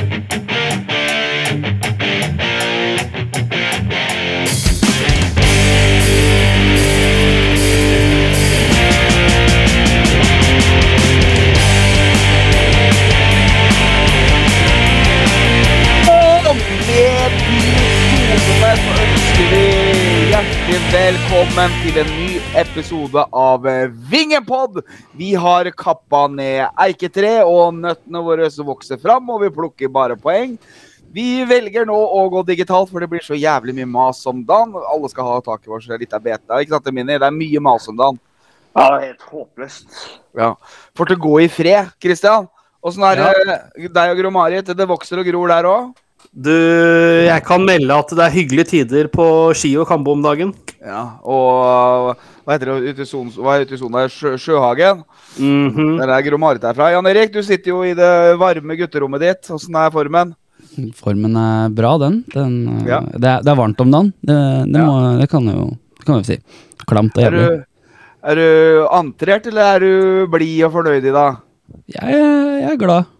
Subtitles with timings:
[0.00, 0.39] thank you
[20.70, 24.76] hjertelig velkommen til en ny episode av eh, Vingepod.
[25.18, 30.52] Vi har kappa ned eiketre, og nøttene våre vokser fram, og vi plukker bare poeng.
[31.10, 34.76] Vi velger nå å gå digitalt, for det blir så jævlig mye mas om dagen.
[34.92, 36.60] Alle skal ha tak i er litt av beta.
[36.60, 37.18] ikke sant, Mini?
[37.18, 38.20] Det er mye mas om dagen.
[38.76, 39.88] Ja, det er helt håpløst.
[40.38, 40.52] Ja.
[40.94, 42.46] For til å gå i fred, Kristian.
[42.80, 44.70] Åssen er det deg og Gro-Marit?
[44.70, 45.90] Det vokser og gror der òg?
[46.30, 46.52] Du,
[47.26, 49.24] jeg kan melde at det er hyggelige tider på
[49.58, 50.52] ski og Kambo om dagen.
[50.78, 52.14] Ja, og
[52.46, 54.04] hva heter det ute i sonen er Sona?
[54.08, 55.02] Sjø, Sjøhagen?
[55.38, 55.98] Mhm.
[55.98, 56.92] Der er Gro Marit herfra.
[56.94, 59.50] Jan Erik, du sitter jo i det varme gutterommet ditt.
[59.50, 60.32] Åssen er formen?
[60.96, 62.22] Formen er bra, den.
[62.32, 62.56] den
[62.86, 63.00] Ja.
[63.00, 64.12] det, er, det er varmt om dagen.
[64.22, 64.38] Det,
[64.70, 66.38] det, må, det kan jo det kan vi si.
[66.88, 67.46] Klamt og Er jævlig.
[67.46, 67.96] du,
[68.30, 71.40] er du antrert, eller er du blid og fornøyd i dag?
[71.90, 72.20] Jeg,
[72.62, 73.10] jeg er glad.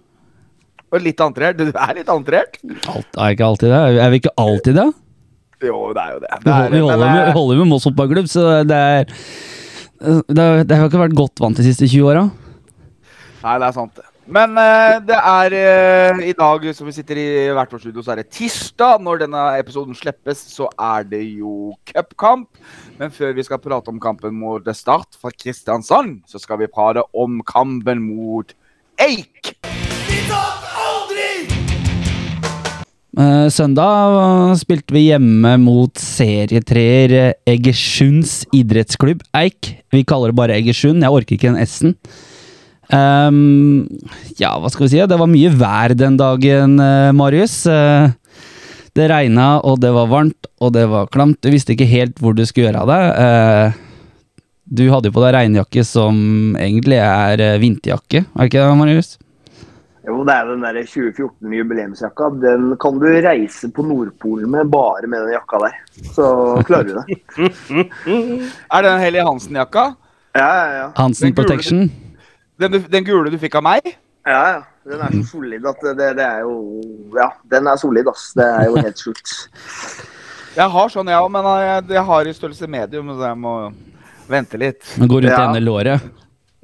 [0.91, 1.60] Og litt antrert?
[1.60, 2.58] Du er litt antrert?
[2.91, 3.80] Alt, er ikke alltid det?
[4.02, 4.88] Er vi ikke alltid det?
[5.60, 6.30] Jo, det er jo det.
[6.33, 9.11] Vi, det, er, holder, vi holder, med, eh, holder med Moss fotballklubb, så det er
[10.00, 12.22] det, det har ikke vært godt vant de siste 20 åra.
[13.42, 13.92] Nei, det er sant.
[13.96, 14.06] det.
[14.30, 18.14] Men uh, det er uh, i dag som vi sitter i hvert vårt studio, så
[18.14, 19.02] er det tirsdag.
[19.02, 22.48] Når denne episoden slippes, så er det jo cupkamp.
[23.00, 27.05] Men før vi skal prate om kampen mot Start fra Kristiansand, så skal vi prate
[27.12, 28.55] om kampen mot
[29.00, 29.56] Eik.
[29.64, 30.59] Eh,
[33.50, 39.83] søndag øh, spilte vi hjemme mot serietreer eh, Egersunds idrettsklubb Eik.
[39.91, 41.97] Vi kaller det bare Egersund, jeg orker ikke den S-en.
[42.91, 43.86] Um,
[44.39, 45.02] ja, hva skal vi si?
[45.06, 47.64] Det var mye vær den dagen, eh, Marius.
[47.67, 48.11] Eh,
[48.98, 51.39] det regna, og det var varmt, og det var klamt.
[51.42, 53.05] Du visste ikke helt hvor du skulle gjøre av deg.
[53.24, 53.80] Eh,
[54.70, 59.17] du hadde jo på deg regnjakke som egentlig er eh, vinterjakke, er ikke det, Marius?
[60.10, 62.28] Jo, det er den der 2014-jubileumsjakka.
[62.42, 65.76] Den kan du reise på Nordpolen med bare med den jakka der.
[66.16, 66.26] Så
[66.66, 67.18] klarer du det.
[68.74, 69.84] Er det den Helly Hansen-jakka?
[70.34, 70.88] Ja, ja, ja.
[70.98, 71.84] Hansen Den gule- Protection.
[72.60, 73.94] Den, den gule du fikk av meg?
[74.26, 74.60] ja, ja.
[74.90, 76.54] Den er så solid at det, det er jo
[77.14, 78.30] Ja, den er solid, ass.
[78.34, 79.34] Det er jo helt sjukt.
[80.56, 83.52] Jeg har sånn, jeg òg, men jeg, jeg har i størrelse medium, så jeg må
[84.32, 84.80] vente litt.
[84.98, 85.44] Den går rundt Ja.
[85.46, 86.00] ene låret.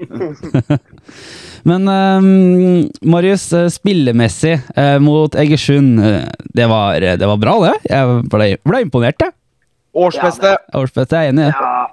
[1.66, 6.22] Men ehm, Marius, eh, spillemessig uh, mot Egersund, eh,
[6.54, 7.74] det var, det var bra, det.
[7.90, 9.34] Jeg ble, ble imponert, jeg.
[9.96, 10.52] Årsbeste.
[10.76, 11.50] Årsbeste er enig i.
[11.50, 11.86] Ja,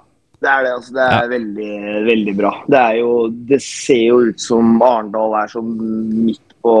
[0.44, 0.72] det er det.
[0.76, 0.94] altså.
[0.94, 1.72] Det er veldig,
[2.06, 2.52] veldig bra.
[2.70, 3.12] Det er jo
[3.50, 5.72] Det ser jo ut som Arendal er som
[6.28, 6.76] midt på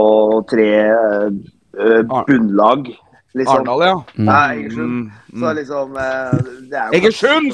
[0.52, 2.92] tre uh, bunnlag,
[3.34, 3.56] liksom.
[3.56, 3.96] Arendal, ja.
[4.30, 4.98] Nei, Egersund.
[5.32, 7.50] Mm, Så liksom uh, det er jo Egersund!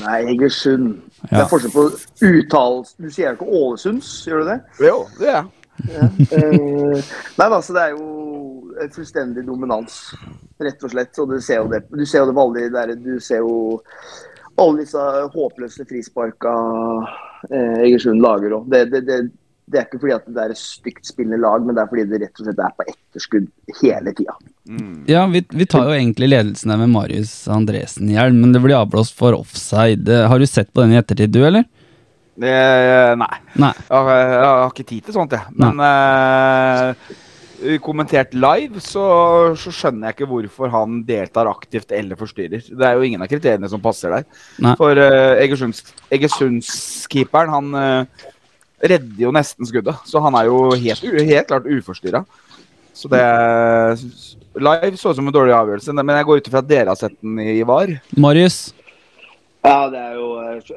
[0.00, 0.94] Nei, Egersund.
[1.30, 1.84] Det er forskjell på
[2.28, 3.04] uttalelsen.
[3.04, 4.58] Du sier ikke Ålesunds, gjør du det?
[4.84, 5.52] Jo, det er jeg.
[5.74, 6.98] Eh,
[7.38, 9.98] nei, altså, det er jo en fullstendig dominans,
[10.62, 11.18] rett og slett.
[11.22, 13.80] Og du ser jo det, du ser jo det på alle de Du ser jo
[14.60, 15.04] alle disse
[15.34, 16.52] håpløse frisparka
[17.50, 18.68] eh, Egersund lager òg.
[18.70, 19.18] Det, det, det,
[19.70, 22.04] det er ikke fordi at det er et stygt spillende lag, men det er fordi
[22.10, 23.46] det rett og slett er på etterskudd
[23.80, 24.34] hele tida.
[25.08, 28.60] Ja, vi, vi tar jo egentlig ledelsen her med Marius Andresen i hjelm, men det
[28.64, 30.04] blir avblåst for offside.
[30.08, 31.64] Eh, Har du sett på den i ettertid, du, eller?
[32.36, 33.34] Eh, nei.
[33.62, 33.72] Nei.
[33.88, 35.54] Jeg, har- jeg har ikke tid til sånt, jeg.
[35.56, 39.04] Men eh, kommentert live, så,
[39.56, 42.66] så skjønner jeg ikke hvorfor han deltar aktivt eller forstyrrer.
[42.68, 44.26] Det er jo ingen av kriteriene som passer der.
[44.60, 44.74] Nei.
[44.76, 45.40] For uh,
[46.12, 48.26] Egersunds-keeperen, han eh,
[48.82, 49.96] redder jo nesten skuddet.
[50.08, 52.24] Så han er jo helt, helt klart uforstyrra.
[52.94, 53.22] Så det
[54.54, 56.98] Live så ut som en dårlig avgjørelse, men jeg går ut ifra at dere har
[56.98, 57.90] sett den i VAR.
[58.16, 58.72] Marius?
[59.64, 60.28] Ja, det er jo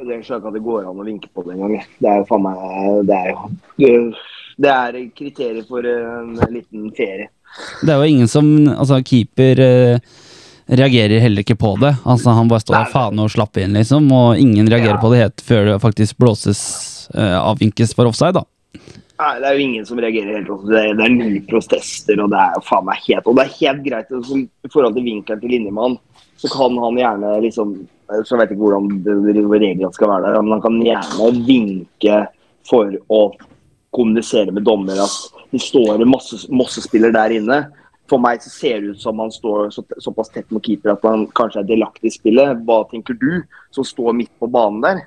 [0.07, 1.83] Det er ikke at det går an å vinke på det engang.
[2.01, 4.13] Det er jo faen meg Det er jo
[4.57, 7.27] det- er kriterier for en liten ferie.
[7.83, 9.99] Det er jo ingen som Altså, keeper eh,
[10.67, 11.95] reagerer heller ikke på det.
[12.03, 15.01] Altså, Han bare står og faen og slapper inn, liksom, og ingen reagerer Ja.
[15.01, 18.43] på det helt før det faktisk blåses avvinkes for offside, da.
[19.17, 20.49] Nei, Det er jo ingen som reagerer helt.
[20.69, 23.55] Det det er null protester, og det er jo faen meg helt Og det er
[23.61, 25.97] helt greit altså, i forhold til vinkelen til linjemann.
[26.37, 27.75] Så kan han gjerne liksom
[28.23, 32.19] Så jeg vet ikke hvordan reglene skal være der, men han kan gjerne vinke
[32.67, 33.31] for å
[33.91, 37.57] kommunisere med dommer at det står en masse masse spiller der inne.
[38.07, 41.03] For meg så ser det ut som han står så, såpass tett med keeper at
[41.03, 42.63] han kanskje er delaktig i spillet.
[42.63, 43.43] Hva tenker du,
[43.75, 45.03] som står midt på banen der?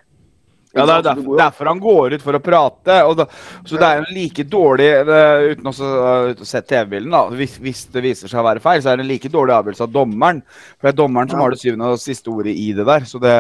[0.71, 2.97] Ja, det er derfor, derfor han går ut for å prate.
[3.09, 3.25] Og da,
[3.67, 4.87] så det er en like dårlig
[5.51, 9.01] Uten å se TV-bilden, da, hvis, hvis, det viser seg å være feil, så er
[9.01, 10.43] det en like dårlig avgjørelse av dommeren.
[10.79, 13.09] For det er dommeren som har det syvende og siste ordet i det der.
[13.11, 13.35] Så det,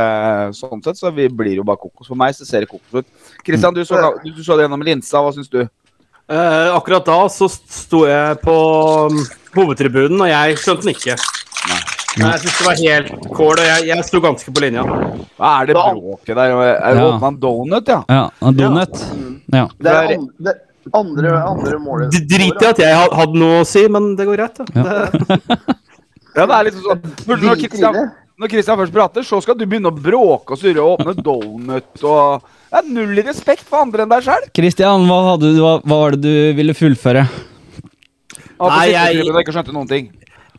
[0.59, 2.11] sånn sett så vi blir jo bare kokos.
[2.11, 3.29] For meg så ser det kokos ut.
[3.47, 5.23] Kristian, du, så- du, du så det gjennom linsa.
[5.23, 5.63] Hva syns du?
[6.31, 8.57] Eh, akkurat da så sto jeg på
[9.11, 9.23] um,
[9.57, 11.17] hovedtribunen, og jeg skjønte den ikke.
[12.19, 14.83] Jeg synes det var helt kål, og jeg, jeg sto ganske på linja.
[15.39, 16.55] Hva er det bråket der?
[16.59, 17.07] Er det Ja.
[17.13, 18.01] åpna en donut, ja?
[18.11, 18.97] Ja, en donut.
[19.55, 19.67] Ja.
[19.79, 20.55] Det er andre,
[20.87, 24.37] det andre, andre målet Drit i at jeg hadde noe å si, men det går
[24.41, 24.59] greit.
[24.59, 24.65] Da.
[24.75, 25.51] Det,
[26.37, 27.97] Ja, det er liksom sånn Når Christian,
[28.39, 32.05] når Christian først prater, så skal du begynne å bråke og surre og åpne donut
[32.07, 34.47] og Det er null i respekt for andre enn deg sjøl.
[34.55, 37.27] Christian, hva, hadde hva, hva var det du ville fullføre?
[38.61, 40.11] Nei, jeg- ikke skjønte noen ting.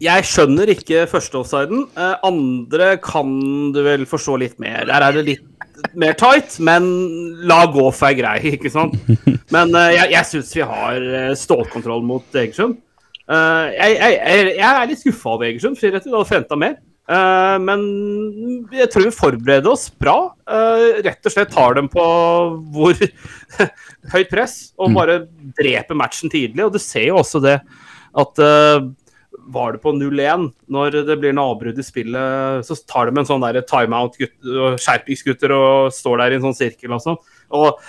[0.02, 1.86] Jeg skjønner ikke første offsiden.
[1.94, 3.30] Eh, andre kan
[3.74, 4.86] du vel forstå litt mer.
[4.90, 6.88] Der er det litt mer tight, men
[7.50, 8.96] la gå for ei grei, ikke sant?
[9.54, 12.80] Men eh, jeg, jeg syns vi har eh, stålkontroll mot Egersund.
[13.32, 14.16] Jeg, jeg,
[14.58, 16.80] jeg, er litt skuffa over Egersund, for jeg hadde forventa mer.
[17.64, 17.84] Men
[18.76, 20.34] jeg tror vi forbereder oss bra.
[21.06, 22.04] Rett og slett tar dem på
[22.76, 23.00] hvor
[24.14, 25.22] høyt press og bare
[25.60, 26.66] dreper matchen tidlig.
[26.66, 27.56] Og du ser jo også det
[28.20, 28.44] at
[29.52, 33.28] var det på 0-1, når det blir noe avbrudd i spillet, så tar de en
[33.28, 37.20] sånn der timeout, gutt, og skjerpingsgutter, og står der i en sånn sirkel og sånn.
[37.58, 37.82] Og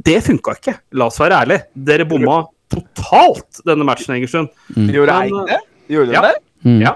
[0.00, 1.66] det funka ikke, la oss være ærlige.
[1.90, 4.52] Dere bomma totalt denne matchen, Egersund.
[4.76, 5.58] Gjorde Men, Eik det?
[5.90, 6.22] Gjorde de ja.
[6.28, 6.36] det?
[6.64, 6.78] Mm.
[6.84, 6.94] Ja.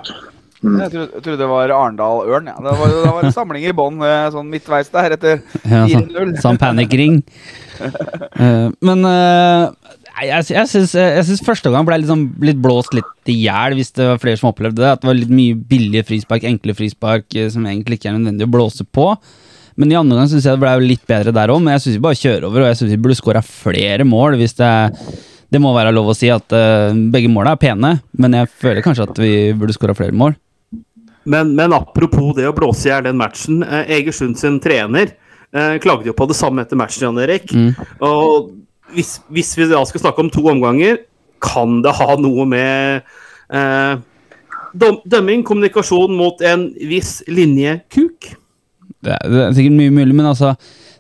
[0.65, 2.47] Jeg trodde, jeg trodde det var Arendal-Ørn.
[2.49, 2.55] Ja.
[2.65, 6.07] Det, var, det var en samling i bånn eh, sånn midtveis der etter Ja, sånn,
[6.15, 6.37] 4-0.
[6.45, 7.23] sånn panikring.
[7.75, 9.65] Eh, men eh,
[10.23, 13.95] jeg, jeg, syns, jeg syns første gang ble liksom, litt blåst litt i hjel, hvis
[13.97, 14.93] det var flere som opplevde det.
[14.93, 18.49] At det var litt mye billige frispark, enkle frispark, eh, som egentlig ikke er nødvendig
[18.49, 19.11] å blåse på.
[19.81, 21.99] Men i andre gang syns jeg det ble litt bedre der òg, men jeg syns
[21.99, 24.39] vi bare kjører over, og jeg syns vi burde skåra flere mål.
[24.39, 24.73] hvis det
[25.55, 28.83] det må være lov å si at uh, begge måla er pene, men jeg føler
[28.83, 30.35] kanskje at vi burde skåra flere mål.
[31.31, 33.63] Men, men apropos det å blåse i hjel den matchen.
[33.65, 37.55] Eh, Egersund sin trener eh, klagde jo på det samme etter matchen, Jan Erik.
[37.55, 37.71] Mm.
[38.05, 38.51] Og
[38.95, 41.03] hvis, hvis vi da skal snakke om to omganger,
[41.45, 43.03] kan det ha noe med
[43.53, 43.97] eh,
[44.75, 48.33] dømming, kommunikasjon mot en viss linje kuk?
[49.05, 50.55] Det er, det er sikkert mye mulig, men altså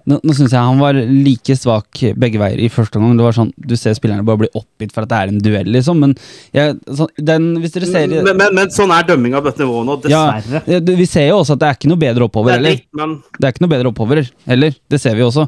[0.04, 3.14] Nå, nå syns jeg han var like svak begge veier i første omgang.
[3.16, 5.70] Det var sånn, Du ser spillerne bare bli oppgitt for at det er en duell,
[5.72, 5.96] liksom.
[6.02, 6.10] Men
[6.52, 9.88] jeg, sånn, den, hvis dere ser Men, men, men sånn er dømminga på dette nivået
[9.88, 10.60] nå, dessverre.
[10.68, 12.76] Ja, det- Vi ser jo også at det er ikke noe bedre oppover er heller.
[12.76, 14.20] Det, men Det er ikke noe bedre oppover
[14.52, 14.76] heller.
[14.92, 15.46] Det ser vi også.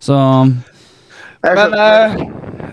[0.00, 0.16] Så
[1.42, 2.14] Men eh,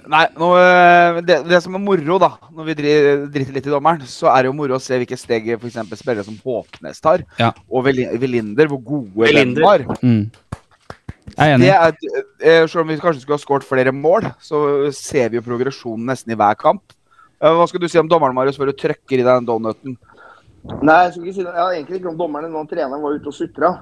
[0.07, 3.71] Nei, nå, eh, det, det som er moro, da, når vi dri- driter litt i
[3.73, 5.75] dommeren, så er det jo moro å se hvilke steg f.eks.
[5.99, 7.49] spillere som Håpnes tar, Ja.
[7.69, 9.59] og Veli- Velinder, hvor gode Velinder.
[9.59, 9.83] de var.
[10.01, 10.31] mm.
[11.37, 11.73] Jeg er Det enig.
[11.75, 15.43] er, eh, selv om vi kanskje skulle ha skåret flere mål, så ser vi jo
[15.43, 16.81] progresjonen nesten i hver kamp.
[17.41, 19.97] Hva skal du si om dommeren, Marius, før du trykker i deg den donuten?
[20.81, 21.51] Nei, jeg skulle ikke si det.
[21.53, 23.73] Jeg har egentlig ikke om dommeren når treneren var ute og sutra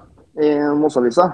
[0.42, 1.30] i Mossavisa.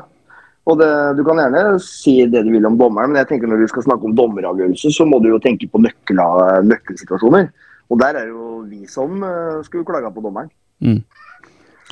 [0.69, 3.63] Og det, Du kan gjerne si det du vil om dommeren, men jeg tenker når
[3.63, 7.49] du skal snakke om dommeravgjørelse, så må du jo tenke på nøkla, nøkkelsituasjoner.
[7.91, 10.51] Og der er det jo vi som eh, skulle klaga på dommeren.
[10.85, 11.01] Mm.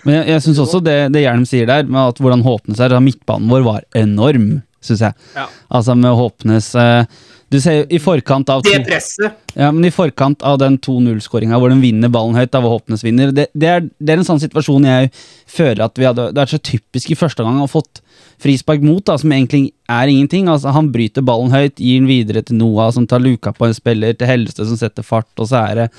[0.05, 2.95] Men jeg, jeg syns også det, det Hjelm sier der, med at hvordan Håpnes er,
[3.03, 5.17] midtbanen vår var enorm, syns jeg.
[5.35, 5.49] Ja.
[5.75, 7.03] Altså med Håpnes eh,
[7.51, 11.57] Du ser i forkant av det to- presset Ja, men i forkant av den 2-0-skåringa
[11.59, 14.27] hvor de vinner ballen høyt, da hvor Håpnes vinner det, det, er, det er en
[14.29, 15.09] sånn situasjon jeg
[15.49, 17.99] føler at vi hadde Det er så typisk i første gang å ha fått
[18.41, 20.47] frispark mot, da, som egentlig er ingenting.
[20.51, 23.75] Altså, han bryter ballen høyt, gir den videre til Noah, som tar luka på en
[23.77, 25.91] spiller, til Hellestø, som setter fart, og så er det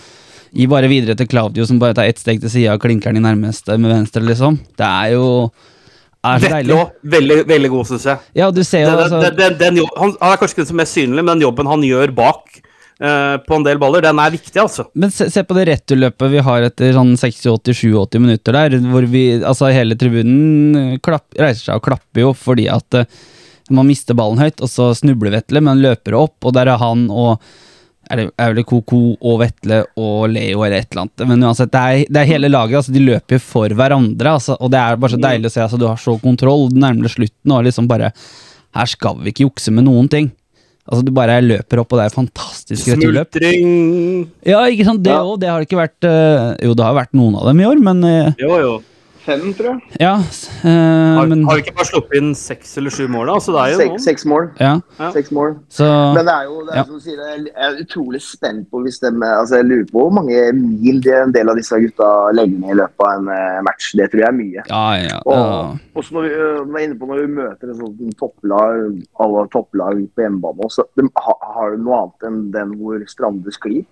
[0.50, 3.20] Gi bare videre til Claudio, som bare tar ett steg til sida og klinker den
[3.20, 4.56] i nærmeste med venstre, liksom.
[4.74, 5.26] Det er jo
[6.26, 6.74] er så Vetle deilig.
[6.74, 6.96] òg.
[7.14, 8.24] Veldig, veldig god, syns jeg.
[8.40, 10.70] Ja, du ser jo Den, altså, den, den, jobb, han, han er kanskje ikke den
[10.72, 12.60] som er mest synlig, men den jobben han gjør bak
[13.00, 14.84] på en del baller, den er viktig, altså.
[14.92, 19.24] Men se, se på det returløpet vi har etter sånn 60-80-87 minutter der, hvor vi,
[19.40, 23.08] altså hele tribunen eh, klapp, reiser seg og klapper jo fordi at eh,
[23.72, 27.06] man mister ballen høyt, og så snubler Vetle, men løper opp, og der er han
[27.08, 27.40] og
[28.10, 31.24] er det, er det Koko og Vetle og Leo eller et eller annet.
[31.30, 32.80] Men uansett, det er, det er hele laget.
[32.80, 34.32] altså De løper for hverandre.
[34.34, 35.62] Altså, og det er bare så deilig å se.
[35.62, 36.66] altså Du har så kontroll.
[36.72, 38.10] Du nærmer deg slutten og liksom bare
[38.74, 40.32] Her skal vi ikke jukse med noen ting.
[40.90, 43.30] Altså Du bare løper opp, og det er fantastisk returløp.
[43.30, 45.22] Smultring Ja, ikke sant, det Ja.
[45.40, 48.02] Det har ikke vært eh, Jo, det har vært noen av dem i år, men
[48.08, 48.72] eh, Jo, jo.
[49.24, 49.98] Fem, tror jeg.
[50.00, 53.28] Ja, uh, eh, Har, men har vi ikke bare sluppet inn seks eller sju mål,
[53.28, 53.36] da?
[53.44, 54.48] Så det er jo Seks, seks mål.
[54.60, 55.10] Ja, Ja.
[55.12, 55.56] Seks mål.
[55.68, 56.84] så Men det er jo det er Ja.
[56.84, 60.10] som du sier, jeg er utrolig spent på hvis de altså Jeg lurer på hvor
[60.10, 63.60] mange mil det en del av disse gutta legger ned i løpet av en eh,
[63.66, 63.92] match.
[63.96, 64.64] Det tror jeg er mye.
[64.68, 65.20] Ja, ja.
[65.26, 69.46] Og også når vi øh, er inne på når vi møter et sånt topplag, alle
[69.52, 73.84] topplag på hjemmebane, så de har, har de noe annet enn den hvor Strande sklir.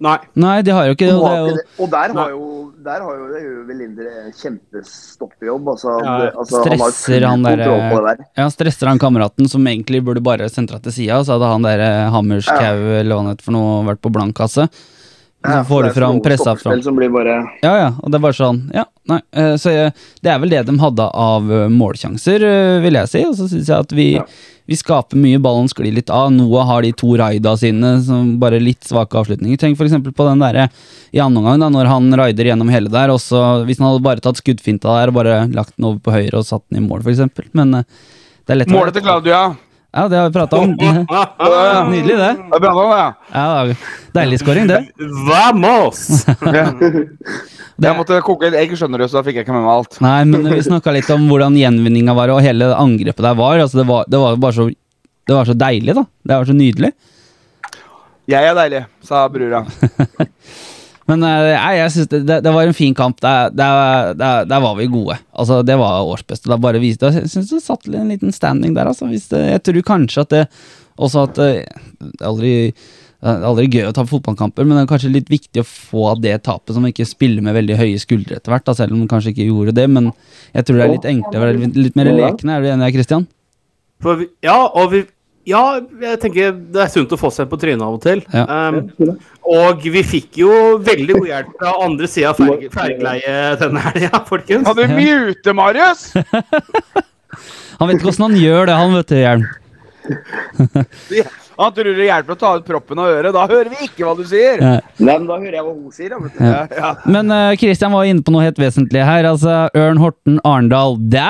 [0.00, 0.18] Nei.
[0.38, 1.14] Nei, de har jo ikke det.
[1.18, 1.62] Og det har er jo.
[1.84, 5.66] Og der har jo, der har jo det gjør vel Linder en.
[5.72, 7.64] Altså, Ja, det, altså, han har stresser full han der-
[8.06, 8.24] der.
[8.38, 11.80] Ja, stresser han kameraten som egentlig burde bare sentra til sida, så hadde han der
[11.80, 14.68] eh, Hammerskau eller hva han heter for noe, vært på blankkasse.
[14.68, 14.84] kasse.
[15.44, 16.82] så Ja, får du fram, sånn pressa fram.
[16.82, 19.20] Som blir bare Ja, ja, og det er bare sånn, ja, nei.
[19.32, 19.70] eh, Så
[20.22, 23.24] det er vel det de hadde av eh, målsjanser, eh, vil jeg si.
[23.24, 24.24] Og så syns jeg at vi, Ja.
[24.68, 26.28] Vi skaper mye, ballen sklir litt av.
[26.34, 29.56] Noah har de to raida sine, som bare litt svake avslutninger.
[29.60, 30.66] Tenk for eksempel på den derre
[31.16, 34.20] i andre omgang, da, når han raider gjennom hele der, Også, hvis han hadde bare
[34.24, 37.00] tatt skuddfinta der og bare lagt den over på høyre og satt den i mål,
[37.06, 37.48] for eksempel.
[37.56, 37.88] Men eh,
[38.44, 39.40] det er lett Målet til Claudia.
[39.96, 40.74] Ja, det har vi prata om.
[41.94, 42.32] Nydelig, det.
[42.36, 43.06] Det er bra, da.
[43.32, 43.78] Ja, da.
[44.20, 44.82] Deilig scoring, det.
[45.30, 46.04] Vamos!
[47.78, 49.70] Det- Jeg måtte koke et egg, skjønner du, så da fikk jeg ikke med meg
[49.70, 50.00] alt.
[50.02, 53.60] Nei, men vi snakka litt om hvordan gjenvinninga var, og hele angrepet der var.
[53.62, 54.66] Altså, det var, det var bare så
[55.28, 56.04] Det var så deilig, da.
[56.24, 56.92] Det var så nydelig.
[58.28, 59.60] Jeg er deilig, sa brura.
[61.08, 63.20] Men eh, nei, jeg synes det, det, var en fin kamp.
[63.20, 65.16] Der, der, der, der var vi gode.
[65.32, 66.48] Altså, Det var årsbeste.
[66.50, 68.90] Da bare viste, jeg syns det satt en liten standing der.
[68.90, 70.44] Altså, det, jeg tror kanskje at det
[70.98, 72.52] også at det, er aldri
[73.18, 76.12] det er aldri gøy å ta fotballkamper, men det er kanskje litt viktig å få
[76.22, 79.08] det tapet, som ikke spiller med veldig høye skuldre etter hvert, da, selv om de
[79.10, 79.86] kanskje ikke gjorde det.
[79.90, 80.12] Men
[80.54, 82.54] jeg tror det er litt enklere, litt, litt mer lekende.
[82.54, 83.26] Er du enig, Christian?
[84.04, 85.06] For vi, ja, og vi
[85.48, 88.20] Ja, jeg tenker det er sunt å få seg på trynet av og til.
[88.36, 88.68] Ja.
[88.68, 89.16] Um,
[89.48, 90.52] og vi fikk jo
[90.84, 94.68] veldig god hjelp fra andre sida av fergeleiet denne helga, folkens.
[94.68, 96.02] Kan du mute, Marius?
[97.78, 99.44] Han vet ikke åssen han gjør det, han, vet du, Hjelm.
[101.58, 103.32] Han tror det hjelper å ta ut proppen av øret.
[103.34, 104.60] Da hører vi ikke hva du sier.
[104.62, 104.74] Ja.
[104.98, 106.14] Nei, men da hører jeg hva hun sier.
[106.38, 106.90] Ja, ja.
[107.10, 109.26] Men uh, Christian var inne på noe helt vesentlig her.
[109.26, 110.94] Altså, Ørn Horten Arendal.
[111.10, 111.24] Det,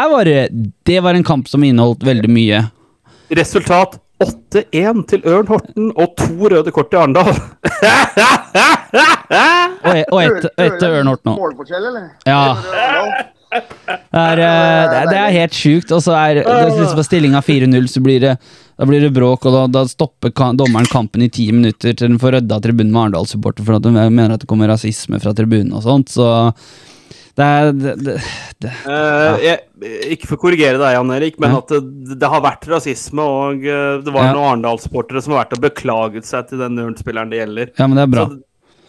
[0.88, 2.61] det var en kamp som inneholdt veldig mye.
[3.38, 7.32] Resultat 8-1 til Ørn Horten og to røde kort til Arendal.
[9.88, 11.37] Og, og ett et til Ørn Horten òg.
[11.38, 12.06] Målforskjell, eller?
[12.26, 12.40] Ja.
[13.49, 15.92] Det er, eh, det, er, det er helt sjukt.
[15.94, 18.35] Og så er det liksom på stillinga 4-0, så blir det,
[18.78, 22.12] da blir det bråk, og da, da stopper ka dommeren kampen i ti minutter til
[22.12, 25.32] den får rydda tribunen med Arendal-supporter for at de mener at det kommer rasisme fra
[25.35, 26.12] tribunen og sånt.
[26.14, 26.28] Så
[27.38, 28.14] det er det, det,
[28.62, 28.70] det.
[28.90, 29.58] Eh, jeg,
[30.14, 31.58] ikke for å korrigere deg, Jan Erik, men Ja.
[31.62, 31.75] at
[32.18, 34.32] det, har vært rasisme, og eh, det var Ja.
[34.35, 37.75] noen Arendal-supportere som har vært og beklaget seg til den Ørn-spilleren det gjelder.
[37.78, 38.26] Ja, men det er bra.
[38.30, 38.38] Så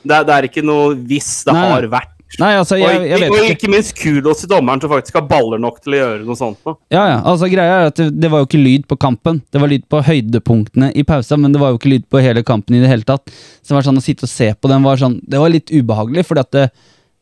[0.09, 1.65] det, det er ikke noe hvis det Nei.
[1.73, 2.15] har vært.
[2.37, 3.55] Nei, altså, jeg, og, jeg vet og ikke.
[3.55, 6.59] ikke minst kudos til dommeren som faktisk har baller nok til å gjøre noe sånt.
[6.61, 6.75] Da.
[6.93, 7.17] Ja, ja.
[7.25, 9.41] Altså, greia er at det, det var jo ikke lyd på kampen.
[9.49, 12.45] Det var lyd på høydepunktene i pausa, men det var jo ikke lyd på hele
[12.45, 13.33] kampen i det hele tatt.
[13.33, 15.73] Så det var sånn å sitte og se på den var sånn Det var litt
[15.73, 16.69] ubehagelig, for det,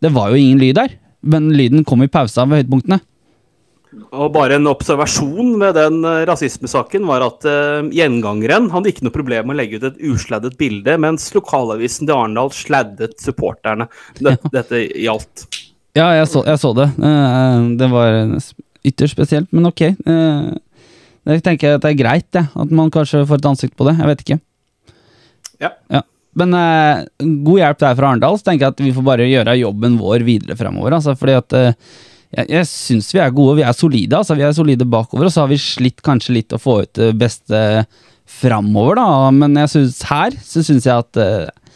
[0.03, 0.97] det var jo ingen lyd der.
[1.23, 2.99] Men lyden kom i pausa ved høydepunktene.
[3.95, 9.15] Og bare en observasjon med den eh, rasismesaken var at uh, gjengangeren hadde ikke noe
[9.15, 13.87] problem med å legge ut et usladdet bilde, mens lokalavisen til Arendal sladdet supporterne.
[14.19, 15.45] Dette, dette gjaldt.
[15.97, 16.89] Ja, jeg så, jeg så det.
[16.99, 18.17] Eh, Det var
[18.87, 19.85] ytterst spesielt, men ok.
[21.27, 22.43] Jeg tenker at det er greit, det.
[22.55, 23.95] At man kanskje får et ansikt på det.
[23.97, 24.37] Jeg vet ikke.
[25.63, 26.03] Ja.
[26.37, 27.07] Men eh,
[27.47, 30.27] god hjelp der fra Arendal, så tenker jeg at vi får bare gjøre jobben vår
[30.27, 30.99] videre fremover.
[30.99, 31.57] Altså, fordi at
[32.35, 34.19] jeg, jeg syns vi er gode, vi er solide.
[34.19, 36.99] Altså, vi er solide bakover, og så har vi slitt kanskje litt å få ut
[36.99, 37.61] det beste
[38.27, 39.31] framover, da.
[39.31, 41.71] Men jeg synes her så syns jeg at uh,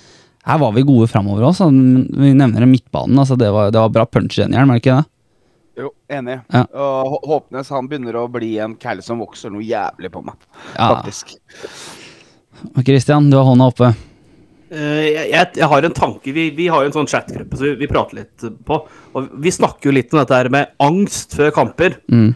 [0.50, 1.70] her var vi gode framover også.
[1.72, 3.20] Vi nevner midtbanen.
[3.22, 5.08] Altså, det, var, det var bra punch Hjelm, er det ikke det?
[5.82, 6.42] Jo, enig.
[6.52, 6.66] Ja.
[6.76, 10.36] Og Håpnes han begynner å bli en cal som vokser noe jævlig på meg.
[10.76, 10.92] Ja.
[10.98, 11.38] Faktisk.
[12.84, 13.94] Kristian, du har hånda oppe.
[14.72, 16.32] Eh, jeg, jeg, jeg har en tanke.
[16.36, 18.78] Vi, vi har jo en sånn chatgruppe som vi, vi prater litt på.
[19.18, 21.98] Og vi snakker jo litt om dette her med angst før kamper.
[22.12, 22.30] Mm.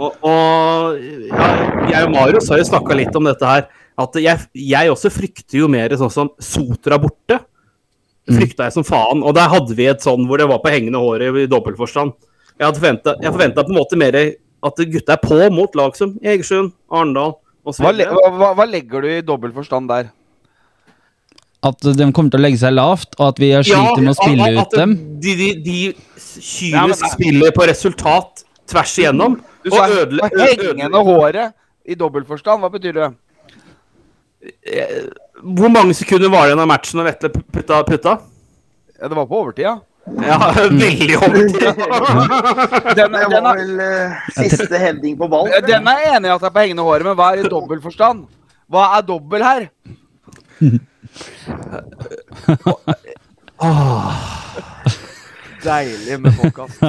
[0.00, 1.48] Og, og ja,
[1.90, 3.66] jeg og Marius har jo snakka litt om dette her.
[4.00, 7.40] At jeg, jeg også frykter jo mer sånn som Sotra borte.
[8.30, 9.24] Frykta jeg som faen.
[9.26, 12.14] Og der hadde vi et sånn hvor det var på hengende håret i dobbeltforstand.
[12.60, 15.94] Jeg hadde forventa, jeg forventa på en måte mer at gutta er på mot lag
[15.96, 17.82] som Egersund, Arendal osv.
[17.82, 20.10] Hva, hva, hva- legger du i dobbelt forstand der?
[21.62, 24.16] At de kommer til å legge seg lavt, og at vi har sliter med å
[24.16, 24.94] spille at- ut dem.
[25.20, 25.78] De, de, de
[26.70, 29.40] Ja, men- kynisk spiller på resultat tvers igjennom.
[29.64, 31.52] Du og sa ødele, hengende håret
[31.84, 32.62] i dobbelt forstand.
[32.62, 33.10] Hva betyr det?
[35.42, 37.82] Hvor mange sekunder var det igjen av matchen når Vetle putta?
[37.84, 38.14] putta?
[39.00, 39.76] Ja, det var på overtida.
[39.76, 39.78] ja.
[40.10, 41.74] Ja, veldig overtida.
[42.96, 45.50] Den, Det den, var er, vel uh, siste hending på ball.
[45.66, 48.24] den er enig i at det er på hengende håret, men hva er i dobbeltforstand?
[48.70, 49.68] Hva er dobbel her?
[55.60, 56.80] Deilig med podkast.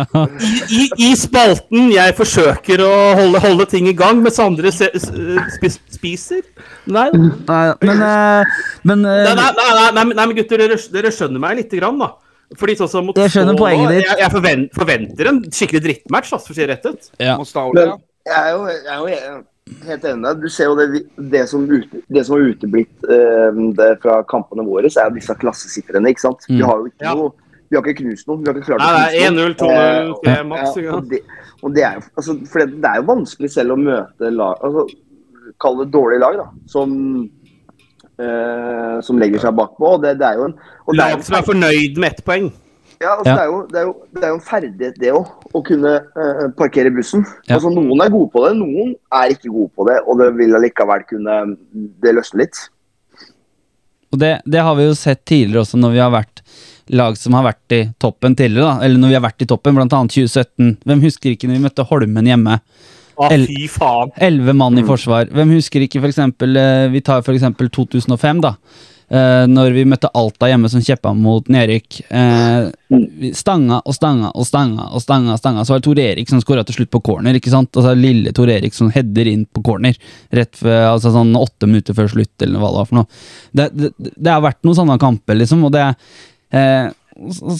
[0.71, 5.09] I, I spalten jeg forsøker å holde, holde ting i gang, mens andre se, s-
[5.57, 6.45] spis, spiser.
[6.87, 7.09] Nei.
[7.11, 8.53] Nei, men eh,
[8.87, 11.99] Men eh, Nei, nei, nei, nei, nei, men- gutter, dere, dere skjønner meg lite grann,
[11.99, 12.13] da.
[12.59, 14.07] Fordi sånn som mot Jeg skjønner Stål poenget ditt.
[14.07, 17.11] Jeg, jeg forvent, forventer en skikkelig drittmatch, for å si det rett ut.
[17.19, 17.35] ja.
[17.39, 19.37] Mot Stauler, Men jeg er jo, jeg er jo
[19.86, 20.41] helt enig med deg.
[20.41, 24.65] Du ser jo det, det, som, ute, det som har uteblitt eh, det fra kampene
[24.68, 26.10] våre, så er jo disse klassesifrene.
[26.12, 26.46] ikke sant?
[26.50, 26.65] Vi Mm.
[26.68, 27.13] har jo ikke Ja.
[27.15, 27.32] noe
[27.72, 28.41] Vi har ikke knust noen.
[28.44, 30.75] Vi har ikke klart Nei, å er knuse 1-0, 2-0, Eh, 3 Ja, maks.
[30.75, 31.20] ikke og det,
[31.63, 34.58] og det er jo altså, for det, det er jo vanskelig selv å møte lag
[34.62, 34.88] altså,
[35.60, 36.46] Kall det dårlige lag, da.
[36.68, 37.30] Som,
[38.20, 39.82] eh, som legger seg bakpå.
[39.96, 42.51] Og det, det er jo en det Lag som er fornøyd med ett poeng.
[43.01, 43.36] Ja, altså, Ja.
[43.36, 45.31] Det, er jo, det, er jo, det er jo en ferdighet, det òg.
[45.51, 47.25] Å kunne uh, parkere bussen.
[47.48, 47.58] Ja.
[47.58, 49.98] Altså, noen er gode på det, noen er ikke gode på det.
[50.05, 51.39] Og det vil allikevel kunne
[52.01, 52.62] Det løsne litt.
[54.12, 56.41] Og det, det har vi jo sett tidligere også når vi har vært
[56.91, 58.67] lag som har vært i toppen tidligere.
[58.67, 60.74] da, Eller når vi har vært i toppen, blant annet 2017.
[60.84, 62.58] Hvem husker ikke når vi møtte Holmen hjemme?
[63.22, 65.29] Elleve mann i forsvar.
[65.31, 68.55] Hvem husker ikke for eksempel, eh, Vi tar for eksempel 2005, da.
[69.12, 72.00] Eh, når vi møtte Alta hjemme som kjeppa mot nedrykk.
[72.08, 72.72] Uh,
[73.36, 75.36] stanga og stanga og stanga og stanga.
[75.39, 77.36] stanga Så var det Tor Erik som skåra til slutt på corner.
[77.36, 77.75] ikke sant?
[77.75, 80.00] Altså Lille Tor Erik som header inn på corner.
[80.32, 83.22] Rett før, altså sånn åtte minutter før slutt, eller hva det var for noe.
[83.51, 85.68] Det, det, det har vært noen sånne kamper, liksom.
[85.68, 85.89] og det
[86.51, 86.91] Eh,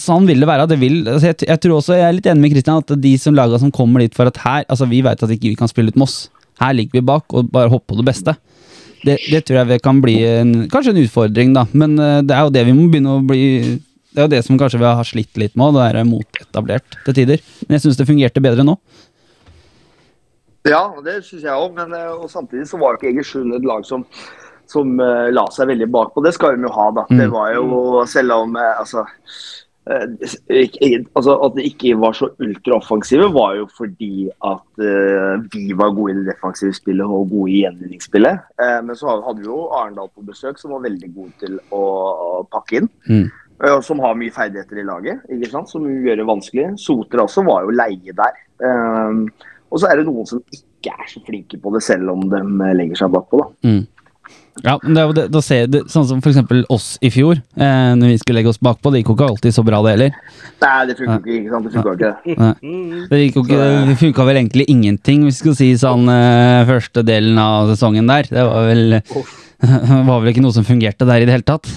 [0.02, 0.68] sånn vil det være.
[0.70, 3.12] Det vil, altså jeg, jeg tror også, jeg er litt enig med Christian, at de
[3.20, 5.70] som laga som kommer dit for at her altså Vi vet at ikke vi kan
[5.70, 6.26] spille ut Moss.
[6.60, 8.36] Her ligger vi bak og bare hopper på det beste.
[9.02, 11.64] Det, det tror jeg kan bli en, kanskje en utfordring, da.
[11.74, 13.40] Men eh, det er jo det vi må begynne å bli
[14.12, 17.16] Det er jo det som kanskje vi har slitt litt med, det er motetablert til
[17.16, 17.42] tider.
[17.64, 18.76] Men jeg syns det fungerte bedre nå.
[20.68, 21.74] Ja, det syns jeg òg.
[21.78, 24.04] Men eh, samtidig så var jo ikke Egersund et lag som,
[24.70, 26.22] som eh, la seg veldig bakpå.
[26.22, 27.08] Det skal de jo ha, da.
[27.10, 27.24] Mm.
[27.24, 29.06] Det var jo selv om altså,
[29.88, 36.12] altså At de ikke var så ultraoffensive, var jo fordi at eh, vi var gode
[36.12, 38.44] i det defensive spillet og gode i gjenvinningsspillet.
[38.62, 41.82] Eh, men så hadde vi jo Arendal på besøk, som var veldig god til å,
[42.52, 42.90] pakke inn.
[43.08, 43.26] Mm.
[43.64, 45.70] Eh, som har mye ferdigheter i laget, ikke sant?
[45.70, 46.68] som gjør det vanskelig.
[46.82, 48.38] Soter også var jo leie der.
[48.62, 52.26] Eh, og så er det noen som ikke er så flinke på det, selv om
[52.30, 53.42] de eh, legger seg bakpå.
[53.42, 53.50] da.
[53.66, 53.82] Mm.
[54.60, 57.08] Ja, men det er jo det, da ser det, Sånn som for eksempel oss i
[57.12, 58.92] fjor, eh, når vi skulle legge oss bakpå.
[58.92, 60.18] Det gikk jo ikke alltid så bra, det heller.
[60.62, 61.38] Nei, det funka ikke.
[61.38, 61.68] ikke sant?
[61.68, 62.50] Det funka ikke.
[62.60, 63.06] Mm.
[63.08, 66.66] Det, gikk jo ikke, det funka vel egentlig ingenting, hvis vi skulle si sånn eh,
[66.68, 68.28] første delen av sesongen der.
[68.28, 69.00] Det var vel,
[70.10, 71.72] var vel ikke noe som fungerte der i det hele tatt.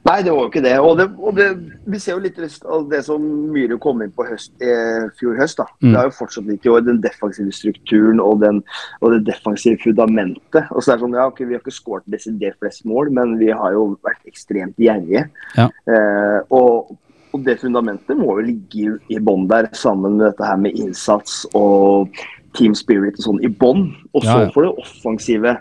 [0.00, 0.72] Nei, det var jo ikke det.
[0.80, 1.46] Og, det, og det,
[1.92, 5.60] vi ser jo litt av det som Myhre kom inn på høst, eh, fjor høst.
[5.60, 5.66] da.
[5.82, 5.90] Mm.
[5.90, 8.62] Det er jo fortsatt litt i år, den defensive strukturen og, den,
[9.04, 10.70] og det defensive fundamentet.
[10.72, 13.36] Og så er det sånn, ja, okay, Vi har ikke skåret desidert flest mål, men
[13.42, 15.26] vi har jo vært ekstremt gjerrige.
[15.58, 15.68] Ja.
[15.68, 16.94] Eh, og,
[17.36, 21.44] og det fundamentet må jo ligge i, bånn der, sammen med dette her med innsats
[21.52, 22.08] og
[22.56, 23.90] team spirit og sånn i bånn.
[24.14, 24.50] Og så Ja, ja.
[24.56, 25.54] får det offensive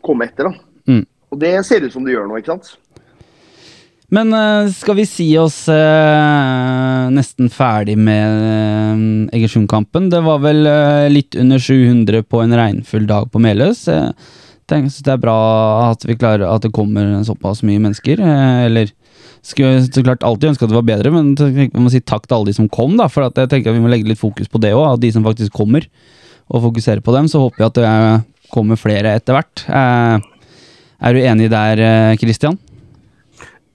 [0.00, 0.66] komme etter, da.
[0.88, 1.04] Mm.
[1.34, 2.76] Og det ser ut som det gjør nå, ikke sant?
[4.14, 10.10] Men eh, skal vi si oss eh, nesten ferdig med eh, Egersund-kampen?
[10.12, 13.82] Det var vel eh, litt under 700 på en regnfull dag på Meløs.
[13.90, 14.12] Jeg
[14.70, 15.38] tenker synes det er bra
[15.88, 18.22] at vi klarer at det kommer såpass mye mennesker.
[18.22, 18.92] eh, eller
[19.46, 22.38] skulle så klart alltid ønske at det var bedre, men vi må si takk til
[22.38, 22.94] alle de som kom.
[22.98, 25.26] da, For jeg tenker at vi må legge litt fokus på det òg, de som
[25.26, 25.86] faktisk kommer,
[26.46, 27.26] og fokusere på dem.
[27.30, 29.66] Så håper jeg at det eh, kommer flere etter hvert.
[29.66, 30.30] Eh,
[31.06, 31.82] er du enig der,
[32.22, 32.54] Kristian?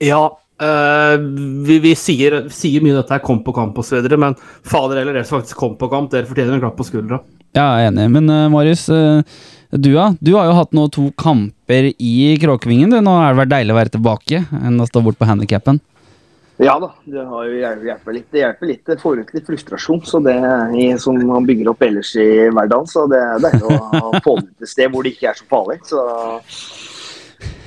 [0.02, 0.24] Ja,
[0.62, 1.18] Uh,
[1.66, 5.26] vi, vi sier, sier mye dette her kom på kamp osv., men fader eller dere
[5.26, 7.18] som faktisk kom på kamp, dere fortjener en klapp på skuldra.
[7.58, 8.06] Ja, jeg er enig.
[8.14, 9.26] Men uh, Marius, uh,
[9.74, 12.94] du, ja, du har jo hatt nå to kamper i Kråkevingen.
[12.94, 13.00] Du.
[13.02, 15.82] Nå har det vært deilig å være tilbake enn å stå bort på handikappen.
[16.62, 18.28] Ja da, det har jo hjulpet litt.
[18.30, 18.82] Det hjelper litt.
[18.86, 20.36] Det får ut litt frustrasjon så det
[20.78, 22.90] i, som man bygger opp ellers i hverdagen.
[22.92, 25.48] Så det er deilig å få det ut et sted hvor det ikke er så
[25.50, 25.80] farlig.
[25.90, 26.04] Så,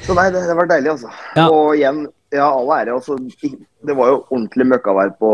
[0.06, 1.10] så nei, det, det var deilig, altså.
[1.34, 1.48] Ja.
[1.48, 2.98] Og igjen, ja, all ære.
[2.98, 3.16] Altså,
[3.86, 5.32] det var jo ordentlig møkkavær på,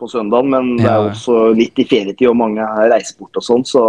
[0.00, 3.64] på søndagen, men det er også litt i ferietid, og mange reiser bort og sånn,
[3.68, 3.84] så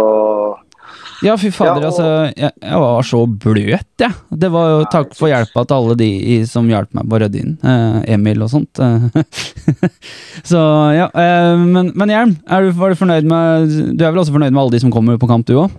[1.22, 2.06] Ja, fy fader, Ja, og- altså.
[2.36, 3.84] Jeg, jeg var så bløt, jeg.
[4.02, 4.08] Ja.
[4.42, 7.20] Det var jo Nei, takk for hjelpa til alle de i- som hjalp meg på
[7.22, 7.52] Rødin.
[7.62, 8.74] Eh, Emil og sånt.
[10.50, 10.60] så
[10.96, 11.06] ja.
[11.14, 14.50] eh, men, men Hjelm, er du, var du fornøyd med Du er vel også fornøyd
[14.52, 15.70] med alle de som kommer på kamp, du òg?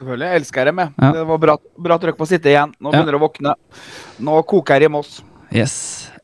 [0.00, 0.26] Selvfølgelig.
[0.30, 0.94] Jeg elsker dem, jeg.
[1.00, 1.12] Ja.
[1.18, 1.56] Det var bra,
[1.90, 2.72] bra trøkk på å sitte igjen.
[2.82, 3.54] Nå begynner det å våkne.
[4.26, 5.18] Nå koker det i Moss.
[5.52, 5.74] Yes.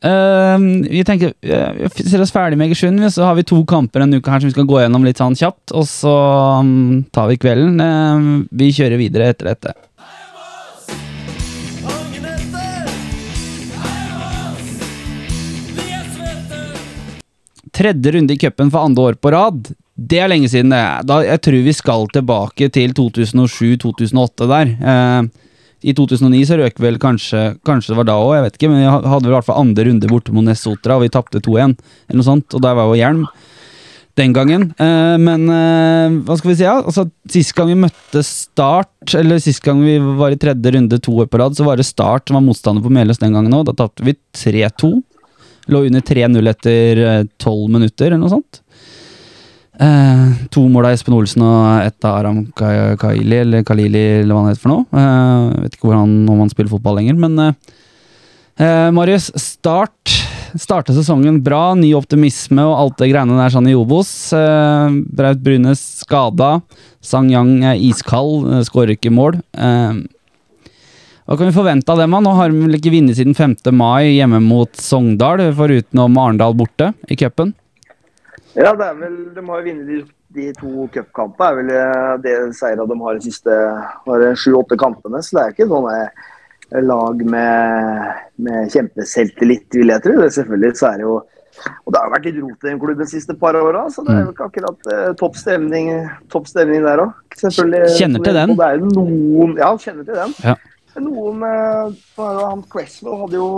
[0.01, 0.57] Uh,
[0.89, 4.17] vi tenker uh, Vi ser oss ferdig med Egersund, så har vi to kamper denne
[4.17, 5.75] uka her som vi skal gå gjennom litt sånn kjapt.
[5.77, 6.15] Og så
[6.63, 7.79] um, tar vi kvelden.
[7.79, 9.77] Uh, vi kjører videre etter dette.
[17.71, 19.71] Tredje runde i cupen for andre år på rad.
[19.95, 20.73] Det er lenge siden.
[20.73, 20.83] det.
[21.07, 24.73] Da, jeg tror vi skal tilbake til 2007-2008 der.
[24.91, 25.21] Eh,
[25.81, 28.69] I 2009 så røk vel kanskje Kanskje det var da òg, jeg vet ikke.
[28.69, 31.41] Men vi hadde vel i hvert fall andre runde borte mot Nessotra, og vi tapte
[31.41, 31.73] 2-1.
[32.09, 33.25] eller noe sånt, Og der var jo hjelm
[34.19, 34.65] den gangen.
[34.77, 36.65] Eh, men eh, hva skal vi si?
[36.67, 36.79] Ja?
[36.83, 41.15] Altså, Sist gang vi møtte Start, eller sist gang vi var i tredje runde to
[41.23, 43.69] år på rad, så var det Start som var motstander på Meløs den gangen òg.
[43.69, 44.91] Da tapte vi 3-2.
[45.71, 48.61] Lå under 3-0 etter eh, 12 minutter, eller noe sånt.
[49.79, 54.35] Eh, to mål av Espen Olsen og ett av Aram Ka- Kaili, eller Kalili, eller
[54.35, 54.85] hva han heter for noe.
[54.91, 57.53] Eh, vet ikke han, om han spiller fotball lenger, men eh,
[58.59, 60.17] eh, Marius, start.
[60.59, 64.09] Starte sesongen bra, ny optimisme og alt det greiene der sånn i Obos.
[64.35, 66.57] Eh, Braut Brunes skada.
[66.99, 69.39] Sang Yang er iskald, eh, skårer ikke mål.
[69.55, 70.01] Eh,
[71.23, 72.11] hva kan vi forvente av dem?
[72.11, 73.71] Nå har de vel ikke vunnet siden 5.
[73.71, 77.53] mai hjemme mot Sogndal, foruten om Arendal borte i cupen.
[78.57, 80.01] Ja, det er vel, De har vunnet de,
[80.35, 81.47] de to cupkampene.
[81.47, 83.57] er vel eh, det seira de har de siste
[84.43, 85.21] sju-åtte kampene.
[85.23, 88.09] Så det er ikke sånne lag med,
[88.47, 90.17] med kjempeselvtillit, vil jeg tro.
[90.21, 91.21] Det, selvfølgelig så er det jo
[91.61, 94.13] og Det har vært litt rot i den klubben de siste par åra, så det
[94.15, 95.89] er jo ikke akkurat eh, topp stemning,
[96.31, 97.11] topp stemning der òg.
[97.35, 98.53] Kjenner til den.
[98.55, 100.35] Det noen Ja, kjenner til den.
[100.45, 100.55] Ja.
[101.03, 103.49] Noen eh, han Cresswell hadde jo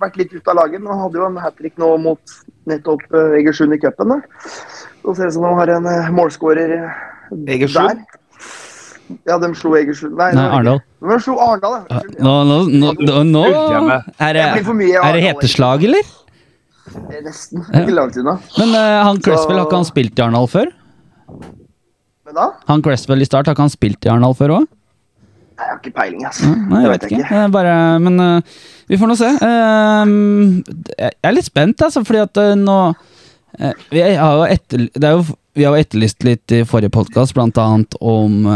[0.00, 2.38] vært litt ute av laget, men han hadde jo en hat trick nå mot
[2.70, 4.20] nettopp eh, Egersund i cupen.
[5.02, 7.02] Så ser det ut som de har en eh, målskårer eh,
[7.56, 8.00] Egersund?
[8.00, 8.18] der.
[9.26, 10.80] Ja, de slo Egersund Nei, Nei, Arendal.
[11.02, 12.02] De slo Arendal, ja.
[12.22, 16.12] Nå, nå, nå, nå, nå er det, er det heteslag, eller?
[16.90, 17.64] Det er Nesten.
[17.66, 18.36] Ikke langt unna.
[18.58, 20.70] Men uh, han Cresswell, har ikke han spilt i Arendal før?
[22.26, 22.46] Men da?
[22.70, 24.70] Han Cresswell i start, har ikke han spilt i Arendal før òg?
[25.60, 26.50] Jeg har ikke peiling, altså.
[26.70, 27.20] Nei, jeg vet ikke.
[27.28, 28.56] Eh, Bare, men uh,
[28.88, 29.30] vi får nå se.
[29.42, 30.14] Uh,
[30.96, 32.80] jeg er litt spent, altså, fordi at uh, nå
[33.90, 35.24] vi har etter, det er jo,
[35.58, 38.46] vi har jo etterlyst litt i forrige podkast, blant annet om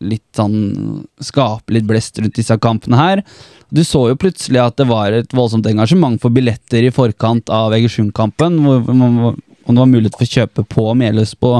[0.00, 3.22] litt sånn Skape litt blest rundt disse kampene her.
[3.68, 7.76] Du så jo plutselig at det var et voldsomt engasjement for billetter i forkant av
[7.76, 8.56] Egersund-kampen.
[8.64, 11.58] Om det var mulighet for å kjøpe på Meløs på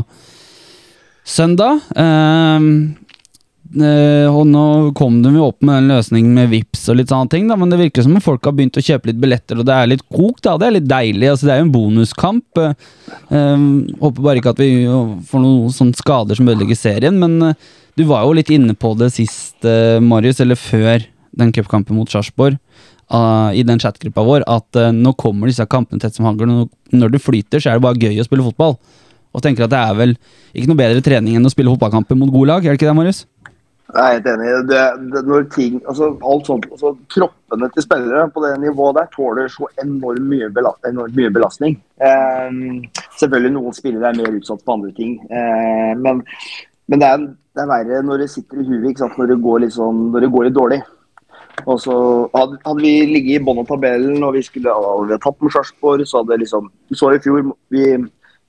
[1.24, 1.80] søndag.
[1.96, 2.60] Eh,
[3.72, 4.64] og nå
[4.98, 7.70] kom de jo opp med den løsningen med Vips og litt sånne ting, da, men
[7.72, 10.04] det virker som om folk har begynt å kjøpe litt billetter, og det er litt
[10.12, 10.58] kok, da.
[10.60, 11.30] Det er litt deilig.
[11.30, 12.60] altså Det er jo en bonuskamp.
[12.60, 12.74] Eh,
[13.38, 13.64] eh,
[14.02, 14.70] håper bare ikke at vi
[15.30, 18.94] får noen sånne skader som ødelegger serien, men eh, du var jo litt inne på
[19.00, 21.06] det sist, eh, Marius, eller før
[21.38, 22.60] den cupkampen mot Sarpsborg,
[23.12, 26.48] Uh, i den chatgruppa vår, at uh, nå kommer disse kampene tett som hagl.
[26.48, 28.78] og Når du flyter, så er det bare gøy å spille fotball.
[29.36, 30.14] Og tenker at det er vel
[30.54, 32.96] ikke noe bedre trening enn å spille fotballkamper mot gode lag, er det ikke det,
[32.96, 33.26] Marius?
[33.92, 34.50] Jeg er helt enig.
[34.70, 39.10] Det, det, når ting, altså alt sånt, altså Kroppene til spillere på det nivået der
[39.12, 41.76] tåler så enormt mye, belast, enormt mye belastning.
[42.00, 42.60] Eh,
[43.20, 45.18] selvfølgelig noen spillere er mer utsatt på andre ting.
[45.28, 46.24] Eh, men
[46.90, 47.22] men det, er,
[47.56, 48.98] det er verre når det sitter i huet?
[49.16, 50.80] Når, sånn, når det går litt dårlig.
[51.68, 51.94] Og så
[52.32, 55.54] hadde, hadde vi ligget i bånn av tabellen og vi skulle ha vi tatt med
[55.54, 57.84] Sarpsborg, så hadde liksom så i fjor vi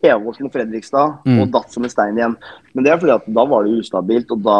[0.03, 1.39] heva oss mot Fredrikstad Mm.
[1.41, 2.35] og datt som en stein igjen.
[2.75, 4.57] Men det er fordi at da var det ustabilt, og da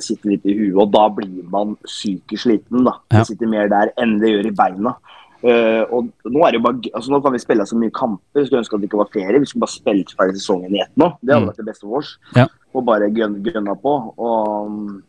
[0.00, 0.76] sitter det litt i huet.
[0.82, 2.84] Og da blir man psykisk sliten.
[2.84, 2.96] da.
[3.10, 3.18] Ja.
[3.22, 4.96] Det sitter mer der enn det gjør i beina.
[5.42, 8.40] Uh, og nå er det jo bare, altså nå kan vi spille så mye kamper.
[8.40, 9.40] Vi skulle ønske at det ikke var ferie.
[9.42, 11.08] Vi skulle bare spille ferdig sesongen i ett nå.
[11.22, 11.48] Det hadde Mm.
[11.50, 12.16] vært det beste for oss.
[12.36, 12.46] Ja.
[12.74, 14.14] Og bare gønne, gønna på.
[14.18, 15.02] Og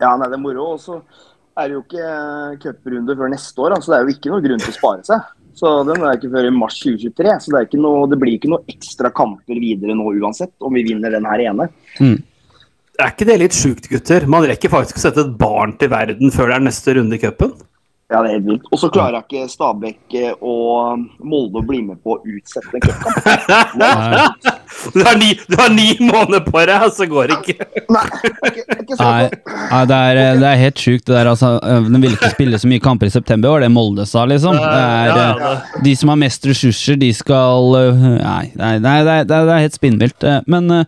[0.00, 0.74] ja, nei, det er moro.
[0.74, 1.02] Og så
[1.58, 4.42] er det jo ikke cuprunde før neste år, så så det er jo ikke noe
[4.46, 5.20] grunn til å spare seg.
[5.58, 8.62] Så den er ikke før i mars 2023, så det, noe, det blir ikke noe
[8.70, 11.66] ekstra kamper videre nå uansett, om vi vinner den her ene.
[12.98, 14.26] Er ikke det litt sjukt, gutter?
[14.30, 17.22] Man rekker faktisk å sette et barn til verden før det er neste runde i
[17.22, 17.56] cupen.
[18.08, 18.62] Ja, det er helt vilt.
[18.72, 22.78] Og så klarer jeg ikke Stabæk eh, og Molde å bli med på å utsette
[22.78, 24.44] en cupkamp.
[24.94, 27.66] Du har ni, du har ni måneder på deg, og så går det ikke.
[27.90, 29.24] Nei, det ikke, ikke så Nei,
[29.72, 31.04] nei det, er, det er helt sjukt.
[31.08, 31.50] det der, altså,
[31.88, 34.54] De ville ikke spille så mye kamper i september, var det Molde sa, liksom.
[34.54, 38.96] Det er, Ja, eh, ja, de som har mest ressurser, de skal Nei, nei, nei
[39.08, 40.24] det, er, det er- det er helt spinnvilt.
[40.30, 40.84] eh, Men øh,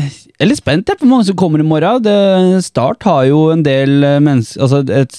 [0.00, 2.02] jeg er litt spent jeg, på hvor mange som kommer i morgen.
[2.06, 2.16] Det,
[2.66, 5.18] Start har jo en del mennesker Altså et,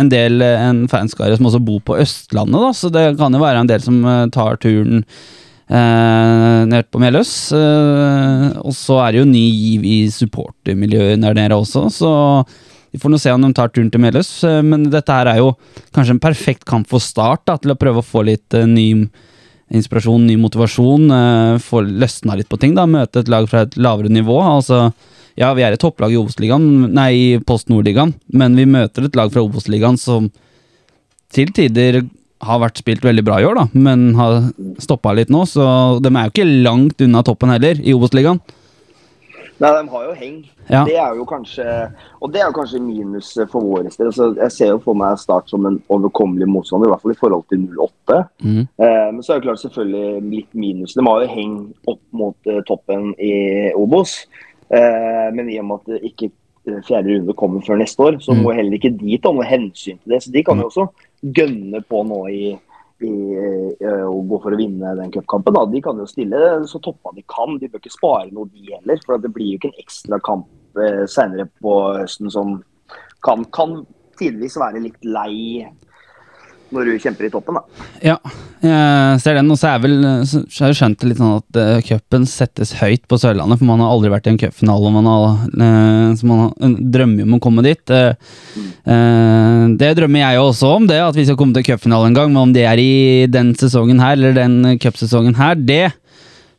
[0.00, 3.42] en del øh, en fanskare som også bor på Østlandet, da, så det kan jo
[3.42, 5.04] være en del som øh, tar turen
[5.68, 7.52] eh, ned på Meløs.
[7.54, 12.14] eh, og så er det jo ny giv i supportermiljøet der nede også, så
[12.94, 15.40] Vi får nå se om de tar turen til Meløs, eh, men dette her er
[15.40, 15.56] jo
[15.94, 19.08] kanskje en perfekt kamp for Start, da, til å prøve å få litt eh, ny
[19.74, 22.76] inspirasjon, ny motivasjon, eh, få løsna litt på ting.
[22.76, 24.38] da, Møte et lag fra et lavere nivå.
[24.38, 24.92] altså
[25.40, 29.16] ja, vi er et topplag i Obos-ligaen, nei, i Post Nord-ligaen, men vi møter et
[29.18, 30.30] lag fra Obos-ligaen som
[31.34, 32.04] til tider
[32.44, 34.50] har vært spilt veldig bra i år, da, men har
[34.82, 35.44] stoppa litt nå.
[35.48, 35.64] Så
[36.04, 38.42] de er jo ikke langt unna toppen heller, i Obos-ligaen.
[39.62, 40.38] Nei, de har jo heng.
[40.66, 40.80] Ja.
[40.88, 41.64] Det er jo kanskje
[42.24, 44.08] Og det er jo kanskje minus for vår del.
[44.08, 47.20] Altså, jeg ser jo for meg Start som en overkommelig motstander, i hvert fall i
[47.20, 48.18] forhold til 08.
[48.42, 48.64] Mm.
[48.64, 50.96] Eh, men så er det klart selvfølgelig litt minus.
[50.98, 51.54] De har jo heng
[51.92, 53.34] opp mot eh, toppen i
[53.78, 54.16] Obos.
[54.74, 56.30] Eh, men i og med at ikke
[56.66, 58.42] eh, fjerde runde kommer før neste år, så Mm.
[58.42, 60.22] må heller ikke de ta noe hensyn til det.
[60.24, 60.88] Så de kan jo også
[61.22, 62.58] gønne på nå i,
[63.04, 65.58] i i å gå for å vinne den cupkampen.
[65.72, 67.58] De kan jo stille så toppa de kan.
[67.58, 68.98] De bør ikke spare noe, de heller.
[69.04, 70.46] For det blir jo ikke en ekstra kamp
[70.78, 72.62] eh, senere på høsten som
[73.24, 73.84] kan, kan
[74.18, 75.66] tidvis være litt lei
[76.72, 77.58] når du kjemper i toppen.
[77.58, 77.84] da.
[78.04, 78.16] Ja,
[78.64, 79.50] jeg ser den.
[79.52, 79.96] Og så er vel
[80.28, 83.68] så har jeg skjønt det litt sånn at uh, cupen settes høyt på Sørlandet, for
[83.68, 84.92] man har aldri vært i en cupfinale.
[84.94, 87.82] eh, så man har, drømmer om å komme dit.
[87.90, 88.14] Uh,
[88.86, 92.32] eh, det drømmer jeg også om, det at vi skal komme til cupfinale en gang.
[92.32, 95.92] Men om det er i den sesongen her, eller den cupsesongen her, det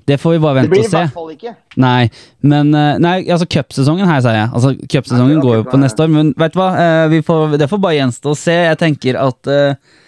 [0.05, 0.85] det får vi bare vente og se.
[0.85, 1.53] Det blir i hvert fall ikke.
[1.81, 2.09] Nei,
[2.45, 4.49] men eh, Nei, altså cupsesongen her, sier jeg.
[4.53, 6.71] Altså, Cupsesongen går jo på neste år, men vet du hva?
[6.77, 8.57] Eh, vi får, det får bare gjenstå å se.
[8.67, 10.01] Jeg tenker at uh,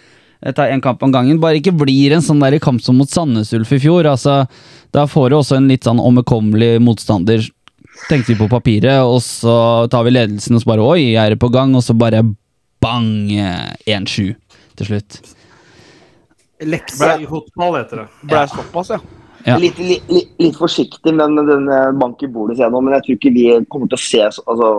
[0.46, 1.40] jeg tar én kamp om gangen.
[1.42, 4.06] Bare ikke blir en sånn der kamp som mot Sandnes Ulf i fjor.
[4.06, 4.44] Altså,
[4.94, 7.42] da får du også en litt sånn omkommelig motstander,
[8.06, 11.40] tenkte vi på papiret, og så tar vi ledelsen og så bare Oi, jeg er
[11.42, 12.22] på gang, og så bare
[12.78, 13.10] bang!
[13.34, 14.36] eh, 1-7
[14.78, 15.18] til slutt.
[16.62, 18.10] Lekse i fotball, heter det.
[18.22, 19.02] Ble det såpass, ja?
[19.46, 19.56] Ja.
[19.60, 22.96] Litt, litt, litt, litt forsiktig med den eh, bank i bordet, sier jeg nå, men
[22.98, 24.70] jeg tror ikke vi kommer til å se altså,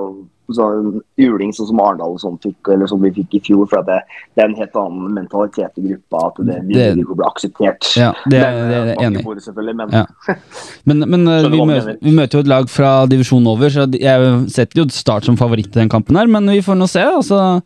[0.50, 3.68] sånn juling sånn som Arendal sånn fikk, eller som vi fikk i fjor.
[3.70, 4.00] For det,
[4.34, 6.24] det er en helt annen mentalitet i gruppa.
[6.32, 7.86] At det, Det- vi blir akseptert.
[8.00, 10.06] Ja, det, Men, det eh, er i enig bordet, selvfølgelig, men Ja.
[10.90, 14.50] Men, men eh, vi, møter, vi møter jo et lag fra divisjonen over, så jeg
[14.50, 17.06] setter jo Start som favoritt i den kampen her, men vi får nå se.
[17.06, 17.62] altså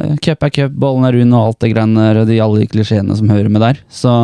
[0.00, 2.64] eh, Cup er cup, ballen er rund og alt det greiene der, og de alle
[2.64, 3.84] de klisjeene som hører med der.
[3.92, 4.16] Så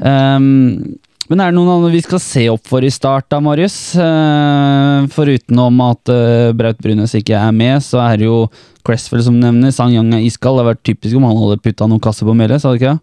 [0.00, 3.76] ehm, Men er det noen andre vi skal se opp for i start da, Marius?
[3.98, 8.44] Eh, foruten om at eh, Braut Brunes ikke er med, så er det jo
[8.86, 9.74] Cresswell som nevner.
[9.74, 10.60] Sang Yang er iskald.
[10.60, 12.94] Det hadde vært typisk om han hadde putta noen kasser på melet, sa du ikke
[12.94, 13.02] det?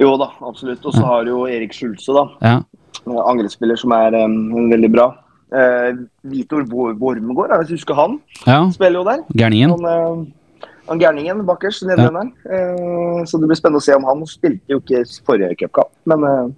[0.00, 0.84] jo da, absolutt.
[0.84, 2.24] Og så har du jo Erik Schulze, da.
[2.42, 2.56] Ja.
[3.04, 5.10] Angrepsspiller som er um, veldig bra.
[5.54, 5.90] Eh,
[6.32, 8.16] Vitor Wormgård, er det hvis du husker han?
[8.46, 8.64] ja.
[8.74, 9.22] Spiller jo der.
[9.38, 9.74] Gærningen.
[9.76, 12.32] Han, eh, han gærningen bakkers, nederlenderen.
[12.48, 16.54] Eh, så det blir spennende å se om han spilte jo ikke forrige cupkamp, men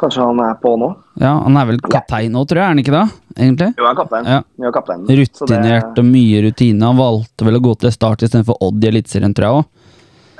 [0.00, 0.88] kanskje han er på nå.
[1.20, 3.04] Ja, han er vel kaptein nå, tror jeg, er han ikke det?
[3.36, 3.68] Egentlig?
[3.76, 4.30] Jo, han er kaptein.
[4.32, 4.40] Ja.
[4.64, 5.04] Jo, kaptein.
[5.20, 6.82] Rutinert det- og mye rutine.
[6.88, 9.64] Han valgte vel å gå til start istedenfor Odd i Eliteserien, tror jeg òg.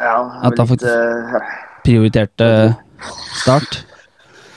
[0.01, 2.77] Ja, At han litt, faktisk- eh, Prioriterte
[3.43, 3.85] start.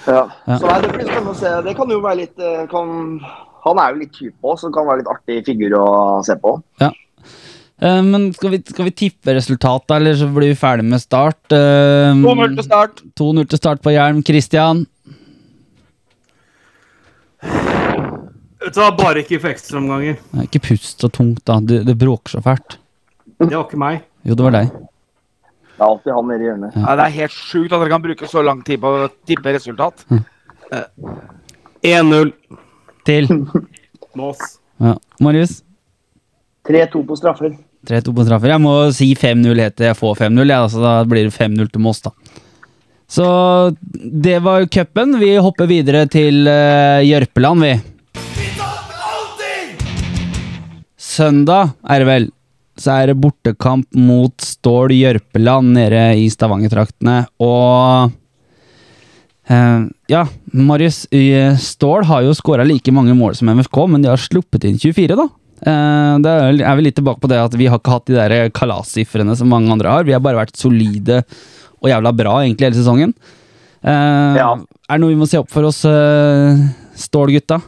[0.08, 0.28] ja.
[0.48, 0.58] Ja.
[0.58, 1.62] Så nei, det blir spennende å se.
[1.64, 3.20] Det kan jo være litt eh, kan,
[3.64, 6.36] Han er jo litt type òg, så det kan være litt artig figur å se
[6.36, 6.62] på.
[6.82, 6.92] Ja.
[8.02, 11.40] men skal vi, skal vi tippe resultatet, eller så blir vi ferdig med start?
[11.52, 13.02] Eh, 2-0 til start.
[13.16, 14.24] 2-0 til start på Hjelm.
[14.24, 14.86] Christian?
[18.64, 20.20] Vet du hva, bare ikke for ekstraomganger.
[20.46, 21.58] Ikke pust så tungt, da.
[21.60, 22.78] Det, det bråker så fælt.
[23.44, 24.04] Det var ikke meg.
[24.24, 24.70] Jo, det var deg.
[25.74, 26.78] Det er alltid han nede i hjørnet.
[26.80, 29.52] Ja, det er helt sjukt at dere kan bruke så lang tid på å tippe
[29.56, 30.06] resultat.
[31.84, 32.32] 1-0.
[33.04, 33.28] Til
[34.20, 34.40] Mås.
[34.80, 34.96] ja.
[35.20, 35.58] Marius?
[36.70, 37.58] 3-2 på straffer.
[37.90, 38.54] 3-2 på straffer.
[38.54, 41.84] Jeg må si 5-0 heter, jeg får 5-0, ja, altså, da blir det 5-0 til
[41.84, 42.14] Moss, da.
[43.14, 43.26] Så
[43.92, 45.18] det var cupen.
[45.20, 47.74] Vi hopper videre til uh, Jørpeland, vi.
[51.14, 52.26] Søndag er det vel.
[52.80, 57.20] Så er det bortekamp mot Stål Jørpeland nede i Stavanger-traktene.
[57.44, 58.12] Og
[59.50, 60.24] eh, Ja,
[60.54, 61.04] Marius.
[61.62, 65.18] Stål har jo skåra like mange mål som MFK, men de har sluppet inn 24,
[65.20, 65.28] da.
[65.64, 66.34] Eh, det
[66.66, 69.52] er vi litt tilbake på det at vi har ikke hatt de der kalassifrene som
[69.54, 70.08] mange andre har.
[70.08, 71.22] Vi har bare vært solide
[71.84, 73.14] og jævla bra egentlig hele sesongen.
[73.84, 74.54] Eh, Ja.
[74.90, 75.84] Er det noe vi må se opp for oss,
[77.00, 77.62] Stål-gutta?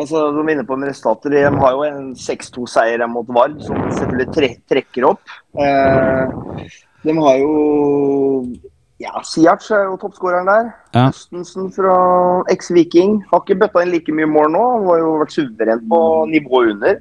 [0.00, 1.34] Altså, er inne på med resultater.
[1.34, 5.34] De har jo en 6-2-seier mot Vard, som selvfølgelig tre trekker opp.
[5.60, 6.68] Eh,
[7.04, 7.54] de har jo
[9.00, 10.66] ja, Siac er jo toppskåreren der.
[10.92, 11.06] Ja.
[11.08, 11.94] Østensen fra
[12.52, 13.22] eks-Viking.
[13.30, 14.64] Har ikke bøtta inn like mye mål nå.
[14.74, 17.00] Han har jo vært suveren på nivået under.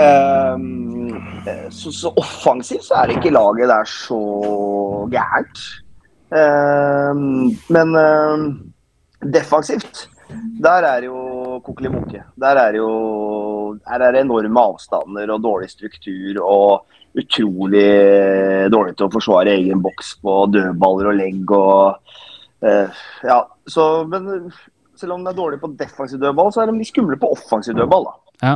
[0.00, 0.64] Eh,
[1.70, 4.18] så, så offensivt så er ikke laget der så
[5.14, 5.62] gærent.
[6.34, 7.22] Eh,
[7.78, 8.50] men eh,
[9.38, 10.08] defensivt
[10.62, 11.18] der er jo
[11.66, 12.22] Kokeli Munke.
[12.40, 12.88] Der er jo
[13.88, 19.82] her er det enorme avstander og dårlig struktur og utrolig dårlig til å forsvare egen
[19.84, 22.14] boks på dødballer og legg og
[22.66, 24.52] eh, Ja, så Men
[24.96, 27.76] selv om de er dårlige på defensiv dødball, så er de litt skumle på offensiv
[27.76, 28.46] dødball, da.
[28.46, 28.54] Ja.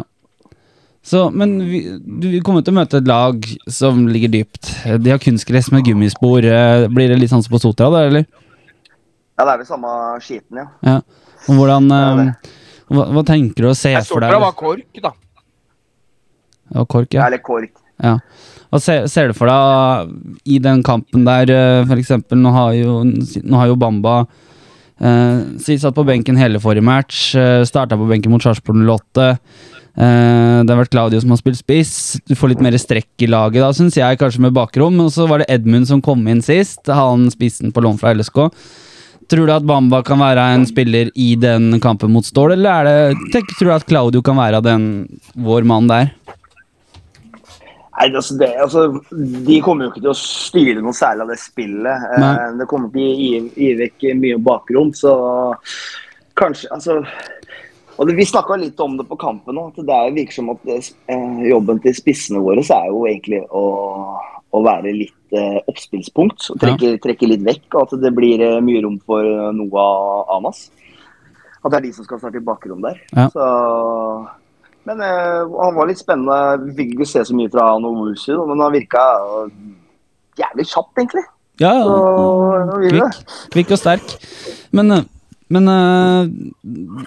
[1.05, 4.71] Så, men vi, du kommer til å møte et lag som ligger dypt.
[5.01, 6.45] De har kunstgress med gummispor.
[6.45, 8.25] Eh, Blir det litt sånn som på Sotra, da, eller?
[9.37, 9.93] Ja, det er det samme
[10.25, 10.67] skiten, ja.
[10.85, 10.97] Ja.
[11.49, 12.57] Og hvordan Ja, eh,
[12.91, 14.31] hva, hva tenker du å se for deg?
[14.31, 15.13] Jeg så det var kork, da.
[16.71, 17.27] Ja, kork, ja.
[17.27, 17.73] Eller kork.
[18.03, 18.19] ja.
[18.71, 20.13] Hva ser, ser du for deg
[20.47, 21.89] i den kampen der, f.eks.
[21.91, 24.21] for eksempel, nå har jo, nå har jo Bamba
[25.01, 29.27] eh, si satt på benken hele forrige match, eh, starta på benken mot Sarpsborg 08.
[29.91, 31.95] Eh, det har vært Claudio som har spilt spiss.
[32.31, 35.01] Du får litt mer strekk i laget da, syns jeg, kanskje med bakrom.
[35.03, 38.47] Og så var det Edmund som kom inn sist, han spissen på lån fra LSK.
[39.31, 42.89] Tror du at Bamba kan være en spiller i den kampen mot Stål, eller er
[42.89, 44.89] det, tenk, tror du at Claudio kan være den,
[45.39, 46.11] vår mann der?
[48.01, 48.87] Nei, altså det, altså,
[49.47, 52.07] De kommer jo ikke til å styre noe særlig av det spillet.
[52.17, 55.13] Eh, det kommer til å gi, gi vekk mye bakrom, så
[56.41, 56.99] kanskje altså,
[58.01, 59.77] og det, Vi snakka litt om det på kampen òg.
[59.77, 63.65] Det er, virker som at eh, jobben til spissene våre så er jo egentlig å,
[64.51, 66.51] å være litt eh, oppspillspunkt.
[66.53, 70.37] og Trekke, trekke litt vekk, og at det blir eh, mye rom for noe Noah
[70.37, 70.69] Amas.
[71.61, 73.03] At det er de som skal starte i bakrom der.
[73.15, 73.29] Ja.
[73.35, 73.49] Så
[74.89, 76.65] men eh, han var litt spennende.
[76.65, 79.53] Vi fikk ikke se så mye fra han og Wusu, men han virka eh,
[80.41, 81.27] jævlig kjapp, egentlig.
[81.61, 81.97] Ja, Så.
[82.81, 83.19] Kvikk,
[83.53, 84.15] kvikk og sterk.
[84.73, 85.05] Men, eh,
[85.51, 86.29] men uh,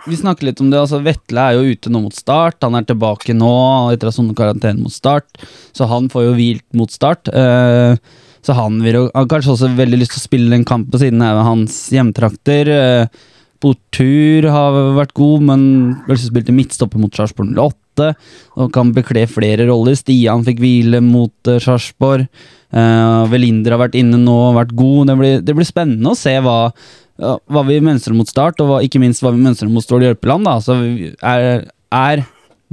[0.06, 0.82] vi snakker litt om det.
[0.82, 2.60] altså Vetle er jo ute nå mot start.
[2.66, 3.54] Han er tilbake nå
[3.94, 5.46] etter å ha sonet karantene mot start.
[5.72, 7.32] Så han får jo hvilt mot start.
[7.32, 7.96] Uh,
[8.44, 11.00] så han vil jo har kanskje også veldig lyst til å spille en kamp på
[11.00, 12.72] siden av hans hjemtrakter.
[12.74, 13.30] Uh,
[13.64, 15.62] Botur har vært god, men
[16.04, 18.10] plutselig spilte midtstopper mot Sarpsborg 08.
[18.60, 19.96] Og kan bekle flere roller.
[19.96, 22.28] Stian fikk hvile mot uh, Sarpsborg.
[22.74, 25.08] Uh, Velinder har vært inne nå og vært god.
[25.08, 26.58] Det blir, det blir spennende å se hva,
[27.24, 30.48] hva vi mønstrer mot start, og hva, ikke minst hva vi mønstrer mot Stål Jørpeland.
[30.48, 30.58] Da.
[30.64, 30.78] Så
[31.24, 32.24] er, er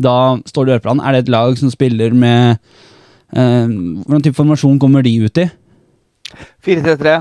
[0.00, 0.16] da
[0.48, 2.56] Stål Jørpeland er det et lag som spiller med
[3.34, 5.50] eh, Hvordan type formasjon kommer de ut i?
[6.64, 7.20] 4-3-3.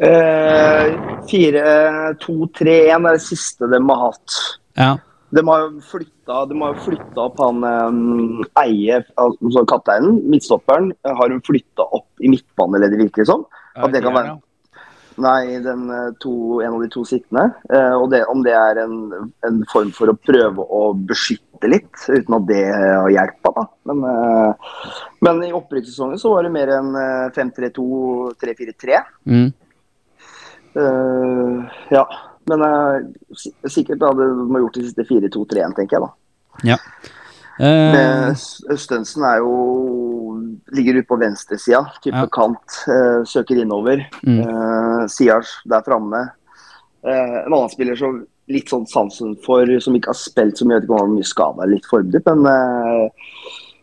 [0.00, 0.90] Eh,
[1.28, 4.42] 4-2-3-1 er det siste de har hatt.
[4.78, 4.92] Ja.
[5.30, 10.90] De har jo flytta, de har jo flytta opp han um, Eie, altså kapteinen, midtstopperen,
[11.04, 13.44] eh, har hun flytta opp i midtbaneleddet, virker det som.
[13.78, 14.38] At det kan være
[15.18, 17.48] Nei, den, eh, to, en av de to sittende.
[17.72, 18.94] Eh, og det, om det er en,
[19.44, 23.64] en form for å prøve å beskytte litt, uten at det har hjelpa, da.
[23.90, 24.70] Men, eh,
[25.26, 29.02] men i opprykkssesongen så var det mer enn eh, 5-3-2-3-4-3.
[29.28, 29.50] Mm.
[30.80, 32.04] Eh, ja.
[32.50, 33.00] Men eh,
[33.70, 36.12] sikkert hadde de gjort de siste 4-2-3-1, tenker jeg da.
[36.72, 36.78] ja.
[37.60, 39.50] Eh, Men S- Østensen er jo
[40.76, 42.26] ligger ute på venstresida, type Ja.
[42.32, 42.76] kant.
[42.88, 44.04] Uh, søker innover.
[44.26, 44.40] Mm.
[44.44, 46.30] Uh, Siars der framme.
[47.02, 50.76] Eh, en annen spiller som litt sånn sansen for, som ikke har spilt så mye,
[50.76, 53.10] jeg vet ikke om han mye skada, litt forberedt, men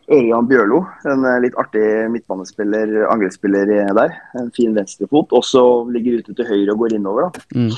[0.08, 0.78] Ørjan Bjørlo.
[1.08, 4.14] En eh, litt artig midtbanespiller, angrepsspiller eh, der.
[4.40, 5.34] En fin venstrefot.
[5.36, 5.60] Også
[5.92, 7.44] ligger ute til høyre og går innover, da.
[7.58, 7.74] mm.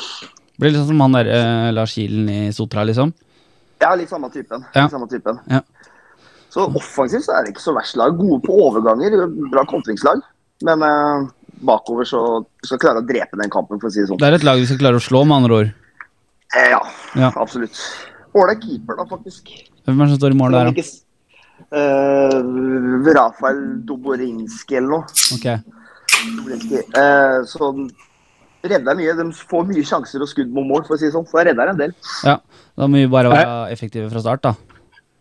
[0.61, 3.15] Blir litt sånn som han der eh, Lars Kilen i Sotra, liksom.
[3.81, 4.63] Ja, litt samme typen.
[4.77, 4.85] Ja.
[4.85, 5.41] Litt samme typen.
[5.51, 5.63] Ja.
[6.51, 8.17] Så offensivt så er det ikke så verst lag.
[8.19, 9.21] Gode på overganger,
[9.53, 10.23] bra kontringslag.
[10.67, 11.29] Men eh,
[11.65, 12.23] bakover så
[12.67, 14.21] skal klare å drepe den kampen, for å si det sånn.
[14.21, 15.71] Det er et lag vi skal klare å slå, med andre ord.
[16.57, 16.81] Eh, ja,
[17.17, 17.31] Ja.
[17.37, 17.79] absolutt.
[18.35, 19.49] Ålreit keeper, da, faktisk.
[19.87, 20.89] Hvem er det som står i mål der, da?
[21.71, 25.19] Uh, Rafael Doborinski eller noe.
[25.37, 25.47] Ok.
[26.37, 26.81] Doborinski.
[26.99, 27.71] Eh, så
[28.67, 29.15] redder mye.
[29.19, 31.29] De får mye sjanser og skudd mot mål, for å si det sånn.
[31.29, 31.95] Så redder en del.
[32.27, 32.39] Ja,
[32.79, 34.55] da må vi bare være effektive fra start, da.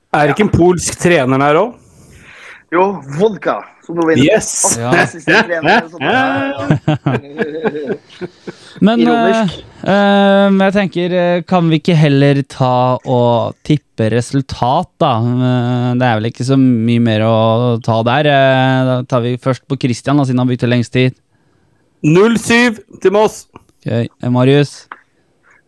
[0.10, 1.76] Er det ikke en polsk trener der òg?
[2.74, 2.86] Jo,
[3.18, 3.60] vodka.
[3.86, 4.18] Som du var.
[4.22, 4.78] Yes!
[4.78, 4.90] Ja.
[5.04, 5.88] Assistenttrener.
[6.02, 6.66] Ja, ja.
[8.86, 9.54] Men uh, eh,
[9.90, 15.14] eh, jeg tenker, eh, kan vi ikke heller ta og tippe resultat, da?
[15.98, 17.34] Det er vel ikke så mye mer å
[17.86, 18.30] ta der.
[18.90, 21.18] Da tar vi først på Christian, da, siden han brukte lengst tid.
[22.06, 23.48] 0-7 til Moss.
[23.58, 24.88] Ok, eh, Marius,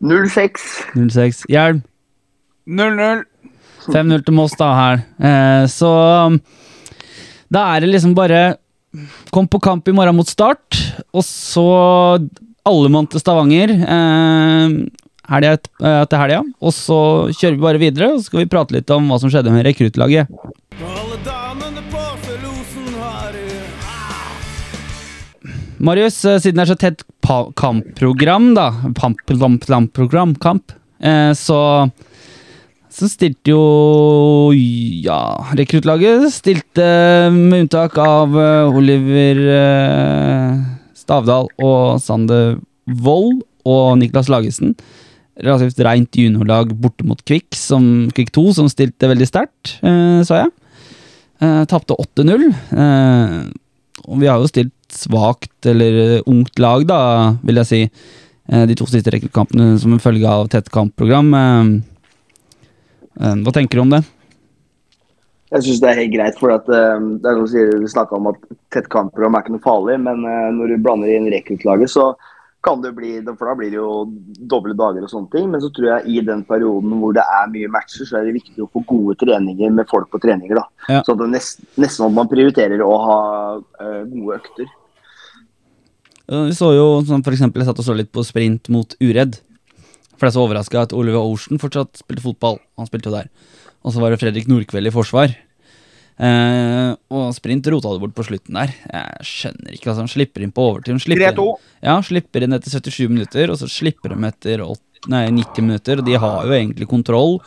[0.01, 0.62] 06.
[0.95, 1.45] 06.
[1.49, 1.84] Hjelm.
[2.67, 3.25] 0-0.
[3.88, 5.02] 5-0 til Moss, da, her.
[5.20, 5.91] Eh, så
[6.28, 6.39] um,
[7.52, 8.41] da er det liksom bare
[9.32, 10.76] Kom på kamp i morgen mot Start,
[11.15, 11.63] og så
[12.67, 13.72] alle mann til Stavanger.
[13.72, 14.73] Eh,
[15.32, 16.42] helga et- eh, til helga.
[16.60, 16.98] Og så
[17.32, 19.63] kjører vi bare videre, og så skal vi prate litt om hva som skjedde med
[19.63, 20.27] rekruttlaget.
[25.82, 27.04] Marius, eh, siden det er så tett
[27.58, 28.67] kampprogram, da
[28.98, 31.90] Pamp, lamp, lamp, program, kamp, eh, så
[32.92, 36.87] så stilte jo Ja, rekruttlaget stilte
[37.33, 40.60] med unntak av eh, Oliver eh,
[41.00, 42.60] Stavdal og Sander
[43.02, 44.75] Wold og Niklas Lagesen.
[45.42, 50.44] Relativt rent juniorlag borte mot Kvikk, som, Kvikk 2, som stilte veldig sterkt, eh, sa
[50.44, 50.52] jeg.
[51.42, 52.50] Eh, Tapte 8-0.
[52.52, 53.37] Eh,
[54.08, 57.00] og vi har jo stilt svakt, eller ungt lag, da,
[57.46, 57.81] vil jeg si.
[58.52, 61.29] De to siste rekruttkampene som en følge av tett kampprogram.
[63.19, 64.01] Hva tenker du om det?
[65.51, 68.29] Jeg syns det er helt greit, for at, uh, det er sier, vi snakka om
[68.31, 72.13] at tett kampprogram er ikke noe farlig, men uh, når du blander inn rekruttlaget, så
[72.62, 73.91] kan det bli For da blir det jo
[74.49, 75.47] doble dager og sånne ting.
[75.51, 78.35] Men så tror jeg i den perioden hvor det er mye matcher, så er det
[78.37, 80.59] viktig å få gode treninger med folk på treninger.
[80.62, 80.65] da.
[80.87, 81.01] Ja.
[81.07, 83.19] Så det nest, nesten at man prioriterer å ha
[83.57, 84.69] uh, gode økter.
[86.29, 88.93] Eh, Vi så jo sånn for eksempel, Jeg satt og så litt på sprint mot
[89.01, 89.41] Uredd.
[90.22, 92.60] For jeg er så overraska at Oliver Ocean fortsatt spilte fotball.
[92.78, 93.32] Han spilte jo der.
[93.82, 95.34] Og så var det Fredrik Nordkveld i forsvar.
[96.22, 98.74] Eh, og sprint rota det bort på slutten der.
[98.92, 99.88] Jeg skjønner ikke.
[99.90, 100.94] altså Han slipper inn på overtid.
[100.94, 101.48] Han slipper 3-2.
[101.48, 105.65] inn- Ja, slipper inn etter 77 minutter, og så slipper de etter 8, nei, 90
[105.65, 105.98] minutter.
[105.98, 107.40] Og de har jo egentlig kontroll.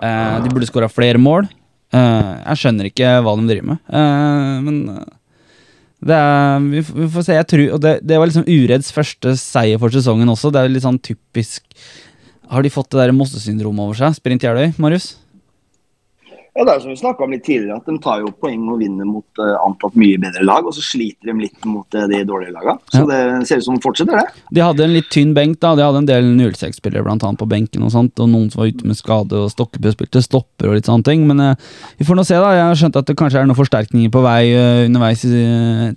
[0.00, 1.50] Eh, de burde skåra flere mål.
[1.92, 3.78] Eh, jeg skjønner ikke hva de driver med.
[3.92, 5.04] Eh, men eh,
[6.06, 6.80] det er, vi
[7.12, 7.36] får se.
[7.36, 10.50] Jeg tror, og det, det var liksom Ureds første seier for sesongen også.
[10.52, 11.64] Det er litt sånn typisk
[12.50, 14.18] Har de fått det der Mosse-syndromet over seg?
[14.18, 15.14] Sprint Jeløy, Marius?
[16.56, 18.78] Ja, det er som vi snakket om litt tidligere, at De tar jo poeng og
[18.80, 22.22] vinner mot uh, antatt mye bedre lag, og så sliter de litt mot uh, de
[22.24, 22.80] dårlige lagene.
[22.94, 23.18] Så det
[23.50, 24.44] ser ut som de fortsetter, det.
[24.56, 25.58] De hadde en litt tynn benk.
[25.60, 28.62] da De hadde en del 06-spillere blant annet på benken, og sånt Og noen som
[28.62, 31.28] var ute med skade, og Stokkebø spilte stopper og litt sånne ting.
[31.28, 32.56] Men uh, vi får nå se, da.
[32.56, 34.40] Jeg har skjønt at det kanskje er noen forsterkninger på vei
[34.86, 35.46] underveis i,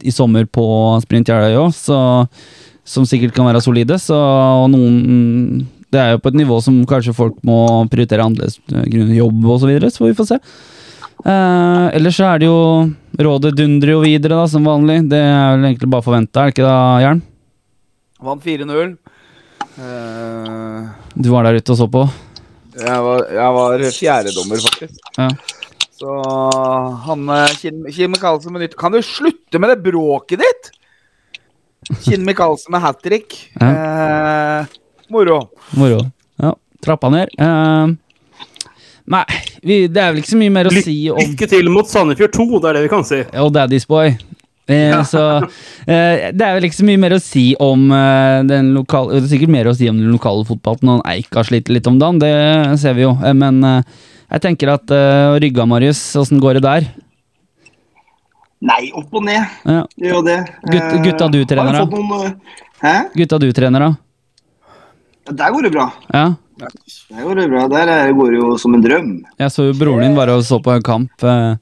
[0.03, 0.65] i sommer på
[1.07, 1.71] Sprint Jeløya òg,
[2.89, 3.95] som sikkert kan være solide.
[4.01, 7.59] Så og noen Det er jo på et nivå som kanskje folk må
[7.89, 10.37] prioritere annerledes eh, grunnet jobb og så videre, så får vi få se.
[11.25, 12.59] Eh, ellers så er det jo
[13.19, 15.01] Rådet dundrer jo videre, da, som vanlig.
[15.11, 17.21] Det er vel egentlig bare forventa, er det ikke da, Jern?
[18.23, 18.93] Vant 4-0.
[19.79, 20.87] Uh,
[21.19, 22.05] Du var der ute og så på?
[22.79, 25.01] jeg var, jeg var fjerdedommer, faktisk.
[25.17, 25.27] Ja.
[25.99, 26.15] Så
[27.03, 27.25] han
[27.59, 30.69] Kim, Kinn Kinn Michaelsen med nytt Kan du slutte med det bråket ditt?!
[32.05, 33.35] Kinn Michaelsen med hat trick.
[33.59, 34.67] Eh,
[35.13, 35.39] moro.
[35.79, 36.03] Moro.
[36.41, 36.53] Ja,
[36.85, 37.33] trappa ned.
[37.39, 37.93] Uh,
[39.09, 39.23] nei,
[39.61, 42.35] vi, det er vel ikke så mye mer å si om Lykke til mot Sandefjord
[42.37, 43.23] 2, det er det vi kan si.
[43.41, 44.13] Og Daddy's Boy.
[44.69, 45.23] Eh, Så
[45.89, 49.23] eh, det er vel ikke så mye mer å si om eh, den lokale Det
[49.23, 51.97] er sikkert mer å si om den lokale fotballen når Eik har slitt litt om
[51.97, 53.15] dagen, det ser vi jo.
[53.25, 53.97] Eh, men eh,
[54.29, 56.89] jeg tenker at uh, Rygga, Marius, åssen går det der?
[58.59, 59.39] Nei, opp og ned.
[59.65, 59.85] Ja.
[59.95, 60.37] Det gjør det.
[60.69, 61.85] Eh, gutta du trener, da?
[61.87, 62.93] noen, eh, Hæ?
[63.15, 63.89] Gutta du trener, da?
[65.31, 65.87] Der går det bra.
[66.13, 66.25] Ja.
[66.59, 67.67] Der går det bra.
[67.71, 69.09] Der er- går det jo som en drøm.
[69.39, 71.11] Jeg så jo broren din bare og så på en kamp.
[71.23, 71.55] eh,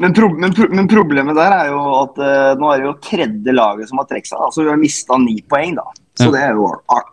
[0.00, 2.94] Men, pro men, pro men problemet der er jo at uh, nå er det jo
[3.04, 4.38] tredje laget som har trukket seg.
[4.40, 5.82] Altså, Så vi har mista ni poeng, da.
[6.18, 6.30] Så, Ja.
[6.32, 6.66] det er jo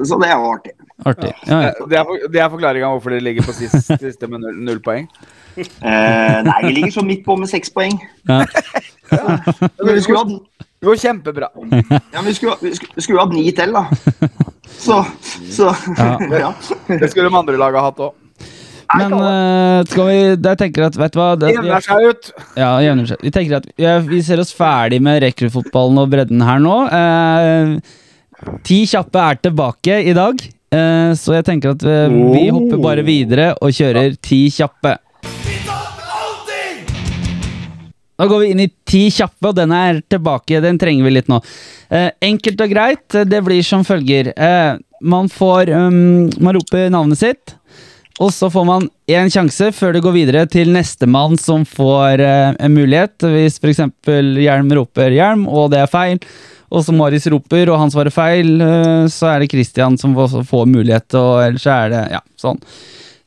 [0.05, 0.71] så det er jo artig.
[1.05, 1.33] artig.
[1.47, 1.67] Ja, ja.
[1.69, 4.55] Eh, Det er, for, det er forklaringa hvorfor dere ligger på sist, siste med null,
[4.65, 5.07] null poeng.
[5.59, 7.99] Uh, nei, vi ligger så midt på med seks poeng.
[8.27, 8.45] Ja.
[9.11, 10.33] Men vi skulle hatt
[10.79, 11.47] Det går kjempebra.
[12.13, 13.83] ja, vi skulle, vi skulle, vi skulle hatt ni til, da.
[14.77, 15.05] Så,
[15.51, 16.15] så Ja.
[16.45, 16.53] ja.
[16.87, 18.15] Det skulle de andre laga hatt òg.
[18.97, 22.29] Men uh, skal vi Jeg tenker at, vet du hva det, Jevner seg ut.
[22.57, 23.19] Ja, jevner seg.
[23.21, 26.77] Vi tenker at ja, vi ser oss ferdig med rekruttfotballen og bredden her nå.
[26.89, 30.41] Uh, ti kjappe er tilbake i dag,
[30.73, 34.95] uh, så jeg tenker at vi, vi hopper bare videre og kjører ti kjappe.
[38.19, 40.59] Da går vi inn i ti kjappe, og den er tilbake.
[40.63, 41.39] Den trenger vi litt nå.
[41.87, 43.07] Eh, enkelt og greit.
[43.31, 44.33] Det blir som følger.
[44.35, 47.55] Eh, man får um, Man roper navnet sitt.
[48.19, 52.51] Og så får man én sjanse før det går videre til nestemann som får eh,
[52.59, 53.15] en mulighet.
[53.23, 53.79] Hvis f.eks.
[54.43, 56.19] Hjelm roper 'hjelm', og det er feil,
[56.69, 60.41] og så Marius roper, og han svarer feil, eh, så er det Christian som får,
[60.43, 62.59] får mulighet, og ellers er det Ja, sånn.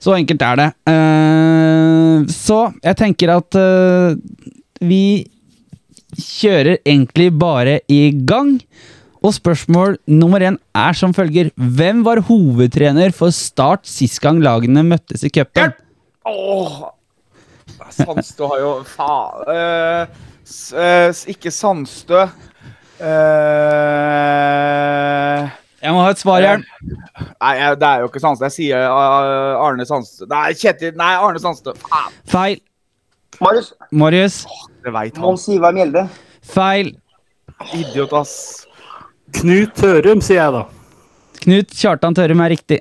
[0.02, 0.68] Så enkelt er det.
[0.92, 4.18] Eh, så jeg tenker at eh,
[4.82, 5.02] vi
[6.18, 8.58] kjører egentlig bare i gang.
[9.22, 11.52] Og spørsmål nummer én er som følger.
[11.56, 15.72] Hvem var hovedtrener for Start sist gang lagene møttes i cupen?
[16.26, 16.82] Åh
[17.92, 20.08] Sandstø har jo Faen
[20.46, 22.24] s- Ikke Sandstø.
[24.22, 25.48] Uh,
[25.82, 26.62] Jeg må ha et svar, Jern.
[27.42, 28.46] nei, det er jo ikke Sandstø.
[28.46, 30.26] Jeg sier Arne Sandstø.
[30.30, 31.74] Nei, Kjetil Nei, Arne Sandstø.
[31.88, 32.60] Faen, Feil.
[33.42, 34.36] Marius, Marius.
[34.84, 35.24] det veit han.
[35.24, 36.04] Mons Ivar Mjelde.
[36.46, 36.92] Feil.
[37.74, 38.66] Idiot, ass.
[39.38, 40.62] Knut Tørum, sier jeg da.
[41.42, 42.80] Knut Kjartan Tørum er riktig.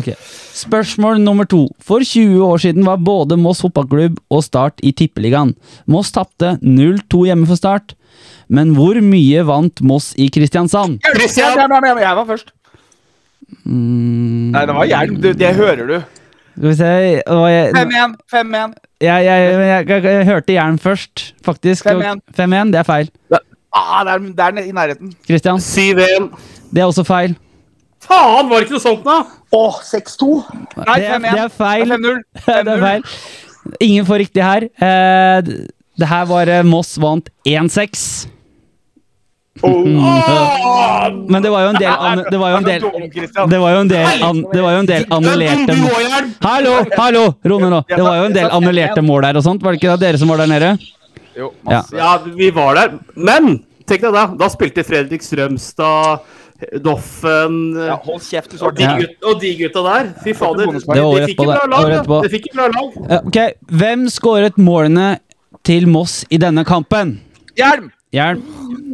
[0.00, 0.08] Ok.
[0.58, 1.68] Spørsmål nummer to.
[1.78, 5.52] For 20 år siden var både Moss fotballklubb og Start i Tippeligaen.
[5.86, 7.94] Moss tapte 0-2 hjemme for Start.
[8.50, 10.98] Men hvor mye vant Moss i Kristiansand?
[11.14, 11.54] Kristian!
[11.54, 12.50] Jeg, jeg, jeg, jeg var først.
[13.64, 15.20] Nei, det var hjelm.
[15.22, 15.96] Du, det hører du.
[16.54, 16.90] Skal vi se
[17.26, 18.18] 5-1.
[18.30, 18.74] 5-1.
[19.02, 21.86] jeg, jeg, jeg, jeg, jeg hørte jern først, faktisk.
[21.86, 22.22] 5-1.
[22.36, 23.10] 5-1, det er feil.
[23.74, 25.14] Ah, det er, det er i nærheten.
[25.26, 25.58] Kristian?
[25.58, 26.30] 7-1.
[26.70, 27.34] det er også feil.
[28.04, 29.16] Faen, var det ikke noe sånt, da?
[29.54, 30.28] Åh, 6-2.
[30.82, 31.88] Nei, det, er, det er feil.
[32.44, 33.02] det er feil.
[33.80, 34.66] Ingen får riktig her.
[34.76, 35.38] Eh,
[35.96, 38.26] det her var eh, Moss vant 1-6.
[39.64, 42.80] Men det var jo en del an- Det var jo en del
[43.52, 46.08] Det var jo en del, an, det var jo en del annullerte mål.
[46.42, 47.22] Hallo, hallo!
[47.46, 47.80] Ro ned nå.
[47.88, 49.62] Det var jo en del annullerte mål der og sånt.
[49.64, 50.72] Var det ikke dere som var der nede?
[51.38, 51.80] Jo, Ja.
[51.80, 51.96] masse.
[51.98, 52.98] Ja, vi var der.
[53.16, 54.26] Men tenk deg da.
[54.38, 56.26] Da spilte Fredrik Strømstad,
[56.84, 59.00] Doffen Ja, hold kjeft, du og, de svarte.
[59.00, 60.04] gut, og de gutta der.
[60.24, 60.66] Fy fader.
[60.72, 61.84] Det var året de fikk et bra lag.
[61.84, 61.98] Året da.
[62.00, 62.18] etterpå.
[62.22, 62.88] De fikk et bra lag.
[63.10, 63.38] Eh, Ok,
[63.82, 65.08] Hvem skåret målene
[65.64, 67.20] til Moss i denne kampen?
[67.56, 67.90] Hjelm!
[68.14, 68.42] Hjelm.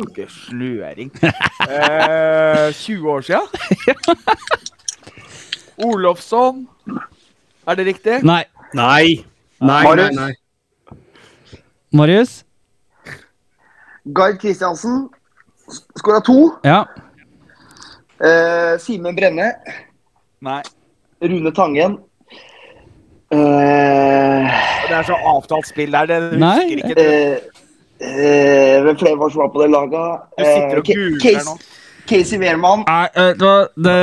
[0.07, 1.11] Ikke sløring.
[1.21, 3.41] Eh, 20 år sia?
[5.85, 6.62] Olofsson.
[7.68, 8.23] Er det riktig?
[8.25, 8.45] Nei.
[8.75, 9.25] Nei.
[9.61, 10.16] Nei, nei, Marius?
[10.16, 10.33] nei.
[11.93, 12.33] Marius?
[14.16, 15.11] Gard Kristiansen
[16.01, 16.39] skåra to.
[16.64, 16.85] Ja.
[18.21, 19.53] Eh, Simen Brenne.
[20.45, 20.61] Nei.
[21.23, 21.99] Rune Tangen.
[23.31, 24.49] Uh,
[24.91, 26.09] Det er så avtalt spill der.
[26.11, 26.55] Det Nei.
[26.75, 27.03] husker ikke du.
[27.05, 27.37] eh,
[28.01, 30.25] eh, hvem flere var som var på det laget?
[30.39, 31.59] Du sitter og googler Case- nå.
[32.11, 32.81] Casey Wehrmann.
[32.89, 33.97] Nei, vet du hva, det,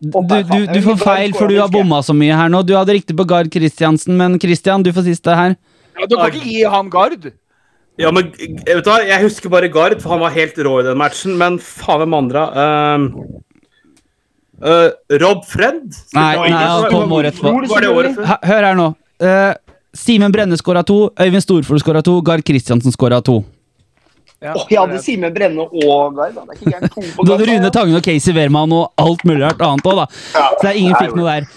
[0.00, 2.62] du, du, du får feil, for du har bomma så mye her nå.
[2.64, 5.52] Du hadde riktig på Gard Kristiansen, men Kristian, du får siste her.
[5.98, 7.28] Ja, du kan ikke gi han gard.
[8.00, 8.98] Ja, men vet du hva?
[9.04, 11.36] Jeg husker bare Gard, for han var helt rå i den matchen.
[11.40, 12.46] Men faen hvem andre?
[12.56, 12.98] Uh,
[14.64, 14.88] uh,
[15.20, 15.84] Rob Fred?
[16.16, 17.54] Nei, nei, han kom året etterpå.
[17.74, 18.34] Var det året før?
[18.50, 18.90] Hør her nå.
[19.20, 19.52] Uh,
[19.96, 23.40] Simen Brenne skåra to, Øyvind Storflor skåra to, Gard Kristiansen skåra to.
[24.40, 26.38] Ja, oh, jeg hadde Simen Brenne og Gard.
[26.38, 26.46] da.
[26.48, 26.92] Det er ikke.
[26.94, 30.46] To på Du hadde Rune Tangen og Casey Wehrmann og alt mulig annet òg, da.
[30.62, 31.50] Så ingen fikk noe der.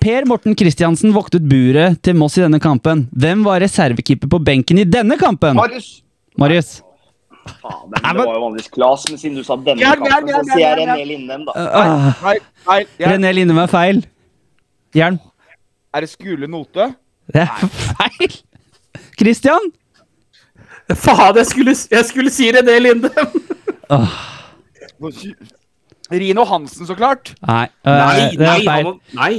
[0.00, 3.02] Per Morten Kristiansen voktet buret til Moss i denne kampen.
[3.12, 5.58] Hvem var reservekeeper på benken i denne kampen?
[5.58, 5.90] Marius.
[6.40, 6.70] Marius.
[7.60, 10.54] Faen, det, det var jo vanligvis Klas, men siden du sa denne jern, kampen, så
[10.54, 11.54] sier jeg René Lindem, da.
[11.56, 12.34] Ah, Nei,
[12.68, 12.78] nei.
[13.00, 14.00] Jeg, René Lindem er feil.
[14.96, 15.18] Jern.
[15.94, 16.90] er det Skule Note?
[17.30, 18.34] Det er feil!
[19.20, 19.68] Christian?
[20.96, 23.40] Faen, jeg skulle, jeg skulle si René Lindem!
[26.10, 27.34] Rino Hansen, så klart.
[27.46, 28.88] Nei, uh, Nei, det nei, er feil.
[28.88, 29.34] han, nei.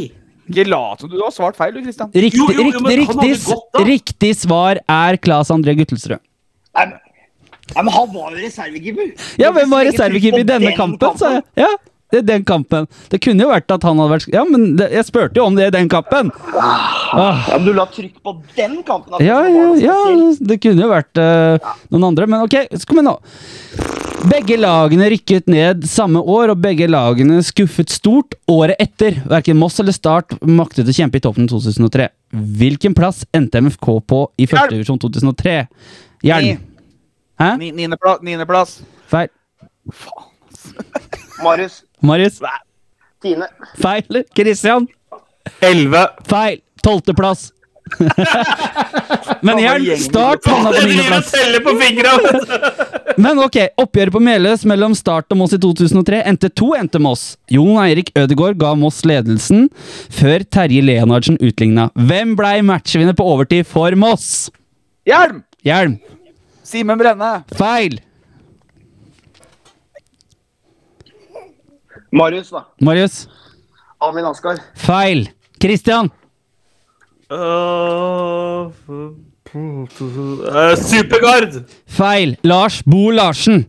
[0.51, 2.11] Ikke lat som du har svart feil, du, Kristian.
[2.13, 6.19] Riktig, Jo, jo, jo, riktig, men riktig, gått, riktig svar er Claes André Guttelsrud.
[6.77, 6.97] Nei, men,
[7.71, 9.13] nei, men han var jo reservekeeper.
[9.41, 11.47] Ja, hvem var reservekeeper i denne kampen, kampen, sa jeg.
[11.63, 11.71] Ja,
[12.27, 12.87] den kampen.
[13.09, 15.55] Det kunne jo vært at han hadde vært Ja, men det, jeg spurte jo om
[15.55, 16.31] det i den kampen.
[16.59, 17.47] Ah.
[17.47, 19.15] Ja, men du la trykk på den kampen.
[19.15, 19.95] at Ja, ja, ja,
[20.43, 23.15] det kunne jo vært eh, noen andre, men ok, kom igjen nå.
[24.29, 29.15] Begge lagene rykket ned samme år, og begge lagene skuffet stort året etter.
[29.25, 32.05] Hverken Moss eller Start maktet å kjempe i toppen i 2003.
[32.59, 35.55] Hvilken plass endte MFK på i første førstedivisjon 2003?
[36.27, 36.59] Jern.
[37.41, 37.49] Hæ?
[37.57, 38.21] Ni- Niendeplass.
[38.21, 38.75] Niendeplass.
[39.09, 39.31] Feil.
[41.43, 41.81] Marius.
[42.01, 42.39] Marius?
[43.21, 43.47] Tine.
[43.81, 44.23] Feil.
[44.35, 44.87] Christian?
[45.61, 46.07] 11.
[46.29, 46.61] Feil.
[46.83, 47.51] Tolvteplass.
[49.41, 51.33] Men Jern, Start havna på niendeplass.
[53.17, 57.35] Men ok, oppgjøret på Meløs mellom Start og Moss i 2003 endte to endte Moss.
[57.51, 59.67] Jon Eirik Ødegaard ga Moss ledelsen,
[60.13, 61.89] før Terje Leonardsen utligna.
[61.97, 64.47] Hvem blei matchvinner på overtid for Moss?
[65.09, 65.43] Hjelm!
[65.67, 65.99] Hjelm.
[66.65, 67.33] Simen Brenne.
[67.59, 67.99] Feil.
[72.11, 72.65] Marius, da.
[72.81, 73.27] Marius.
[74.01, 74.57] Amin Askar.
[74.75, 75.29] Feil.
[75.61, 76.09] Christian.
[77.31, 78.67] Uh,
[79.55, 81.63] uh, Supergard!
[81.87, 82.35] Feil.
[82.43, 83.65] Lars Bo Larsen.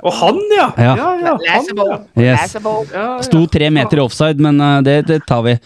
[0.00, 0.68] Og han, ja!
[0.78, 0.84] Ja.
[0.84, 1.34] ja, ja han, ja.
[2.16, 2.54] Yes.
[2.56, 3.08] Ja, ja.
[3.26, 5.58] Sto tre meter offside, men eh, det, det tar vi.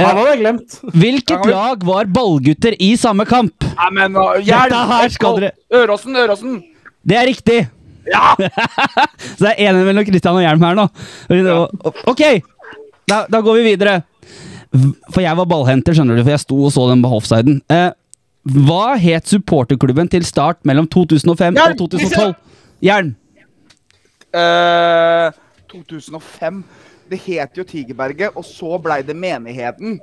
[0.00, 0.74] Han hadde jeg glemt.
[0.90, 3.62] Hvilket lag var ballgutter i samme kamp?
[3.76, 6.56] Nei, men uh, Dette her skal dere- Øråsen, Øråsen.
[7.06, 7.60] Det er riktig!
[8.10, 8.34] Ja!
[9.36, 10.88] Så det er enig mellom Kristian og Hjelm her nå.
[12.10, 12.22] Ok,
[13.08, 14.00] da, da går vi videre.
[15.14, 17.60] For jeg var ballhenter, skjønner du, for jeg sto og så den på offsiden.
[17.70, 17.90] Eh,
[18.66, 21.76] hva het supporterklubben til start mellom 2005 Jern!
[21.76, 22.34] og 2012?
[22.84, 23.14] Jern.
[24.34, 25.30] Uh,
[25.70, 26.64] 2005.
[27.10, 30.00] Det het jo Tigerberget, og så blei det Menigheten.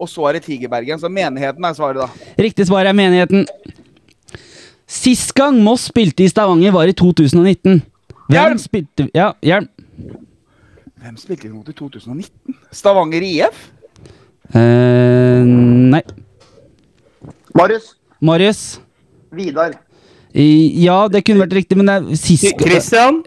[0.00, 2.32] Og så er det Tigerbergen, så Menigheten er svaret, da.
[2.40, 3.46] Riktig svar er menigheten.
[4.92, 7.78] Sist gang Moss spilte i Stavanger, var i 2019.
[8.28, 8.58] Hvem Hjelm!
[8.60, 9.68] spilte Ja, Hjelm.
[11.02, 12.56] Hvem spilte de mot i 2019?
[12.76, 13.62] Stavanger IF?
[14.52, 15.42] Eh,
[15.94, 16.02] nei.
[17.56, 17.94] Marius.
[18.22, 18.60] Marius?
[19.32, 19.74] Vidar.
[20.32, 20.44] I,
[20.84, 23.22] ja, det kunne vært riktig, men det er sist Christian.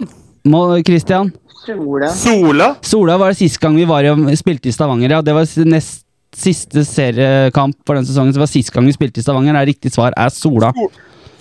[0.48, 1.34] Må- Christian?
[1.66, 2.70] Sola.
[2.86, 5.22] Sola var det sist gang vi var i, spilte i Stavanger, ja.
[5.26, 6.04] Det var s- nest
[6.36, 8.34] siste seriekamp for den sesongen.
[8.34, 9.56] Så det var sist gang vi spilte i Stavanger.
[9.58, 10.72] Er riktig svar er Sola.
[10.78, 10.92] Sol-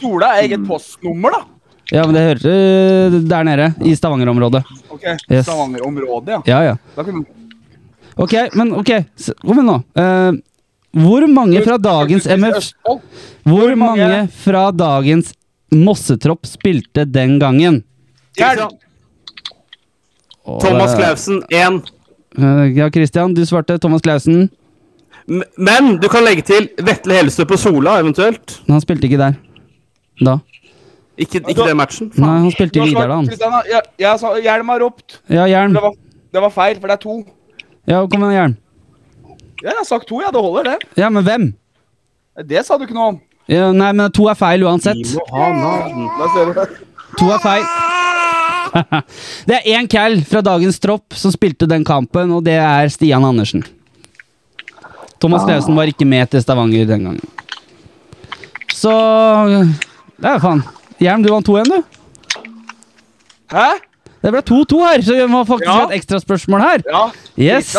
[0.00, 1.42] Sola er eget postnummer, da.
[1.92, 4.62] Ja, men det hører øh, der nede, i Stavanger-området.
[4.90, 5.44] Ok, Yes.
[5.46, 6.42] Stavanger-området, ja.
[6.46, 6.76] Ja, ja.
[8.16, 8.90] Ok, men ok,
[9.42, 9.76] kom igjen nå.
[9.98, 10.38] Uh,
[10.94, 12.68] hvor mange fra dagens MF
[13.42, 14.28] Hvor mange?
[14.44, 15.32] fra dagens
[15.74, 17.80] Mossetropp spilte den gangen?
[18.38, 18.70] Hjelp!
[20.62, 21.80] Thomas eh, Clausen 1.
[22.38, 24.48] eh, ja, Christian, du svarte Thomas Clausen.
[25.56, 28.60] Men du kan legge til Vetle Hellestø på Sola, eventuelt.
[28.66, 29.38] Men han spilte ikke der.
[30.20, 30.38] Da.
[31.18, 32.10] Ikke, ikke den matchen.
[32.18, 33.62] Nei, han spilte i Vidar, da.
[33.70, 35.20] jeg, jeg sa Hjelm har ropt.
[35.30, 35.76] Ja, Hjelm.
[35.76, 35.94] Det var,
[36.34, 37.18] det var feil, for det er to.
[37.90, 38.56] Ja, kom igjen, Hjelm.
[39.62, 40.32] Ja, jeg har sagt to, ja.
[40.34, 40.90] Det holder, det.
[41.00, 41.46] Ja, men hvem?
[42.50, 43.20] Det sa du ikke noe om.
[43.50, 45.14] Ja, nei, men to er feil uansett.
[47.20, 47.66] To er feil.
[49.48, 53.24] det er én cal fra dagens tropp som spilte den kampen, og det er Stian
[53.26, 53.62] Andersen.
[55.22, 57.28] Thomas Clausen var ikke med til Stavanger den gangen.
[58.74, 58.92] Så
[60.20, 60.62] Det er faen.
[61.02, 61.82] Hjelm, du vant to igjen, du.
[63.54, 63.66] Hæ?
[64.24, 65.72] Det ble 2-2 her, så vi må faktisk Ja.
[65.72, 66.82] ha et ekstraspørsmål her.
[66.88, 67.02] Ja.
[67.36, 67.74] Yes.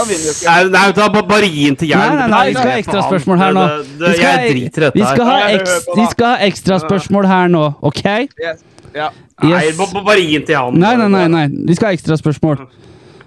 [0.45, 2.17] Nei, nei, da bare gi den til Nei, Jern.
[2.19, 3.63] nei, nei, vi skal ha ekstraspørsmål her nå.
[3.97, 6.01] Vi skal, Jeg driter i dette vi skal ha, Nei, hør eks, på da.
[6.01, 8.03] vi skal ha ekstraspørsmål her nå, OK?
[8.05, 8.61] Yes.
[8.93, 9.09] Ja.
[9.41, 9.71] Nei,
[10.05, 10.73] bare gi den til han.
[10.79, 11.47] Nei, nei, nei, nei.
[11.67, 12.61] Vi skal ha ekstraspørsmål.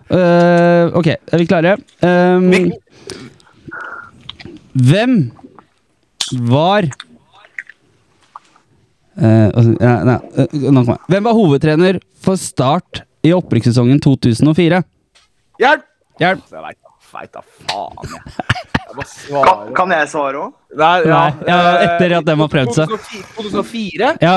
[0.09, 1.75] Uh, OK, er vi klare?
[2.01, 2.73] Um,
[4.79, 5.33] hvem
[6.49, 6.87] var
[9.19, 10.47] Eh, altså, nei, jeg.
[11.11, 14.79] Hvem var hovedtrener for Start i opprykkssesongen 2004?
[15.59, 15.83] Hjelp!
[16.23, 16.45] Hjelp!
[16.55, 16.63] Jeg
[17.15, 18.21] veit da, faen, jeg.
[18.89, 18.95] Jeg
[19.45, 20.51] Kan, kan jeg svare òg?
[20.79, 22.87] Nei, Nei, ja, etter at dem har prøvd seg.
[22.95, 23.23] 2004?
[23.37, 24.07] 2004?
[24.25, 24.37] Ja,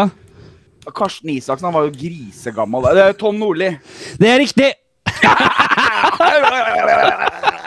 [0.97, 2.81] Karsten Isaksen han var jo grisegammel.
[2.97, 3.69] Det er Tom Nordli.
[4.17, 4.69] det er riktig!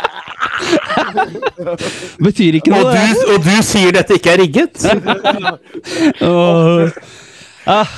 [2.24, 3.04] Betyr ikke Og noe, det.
[3.14, 4.86] du, og du sier dette ikke er rigget?
[6.28, 6.88] Åh.
[7.64, 7.88] Ah,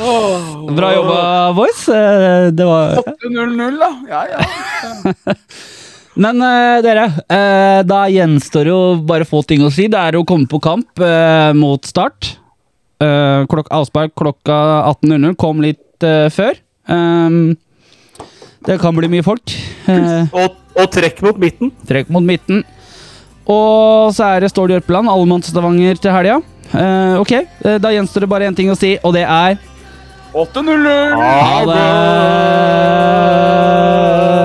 [0.70, 1.20] bra jobba,
[1.57, 1.80] boys.
[1.90, 3.88] Eh, Det var 8-0-0, da.
[4.12, 5.34] Ja, ja.
[6.22, 9.84] Men uh, dere, uh, da gjenstår jo bare få ting å si.
[9.92, 12.30] Det er å komme på kamp uh, mot start.
[13.02, 14.57] Uh, klok avspark klokka
[14.94, 15.34] 18.00.
[15.36, 15.82] Kom litt
[16.32, 16.57] før.
[16.88, 17.57] Um,
[18.68, 19.52] det kan bli mye folk.
[19.90, 21.70] Og, og trekk mot midten.
[21.89, 22.64] trekk mot midten.
[23.47, 26.41] Og så er det Stål Jørpeland, allemannsstavanger til helga.
[26.74, 29.57] Eh, ok, eh, da gjenstår det bare én ting å si, og det er
[30.35, 31.16] 8-0-0.
[31.16, 34.36] ha det!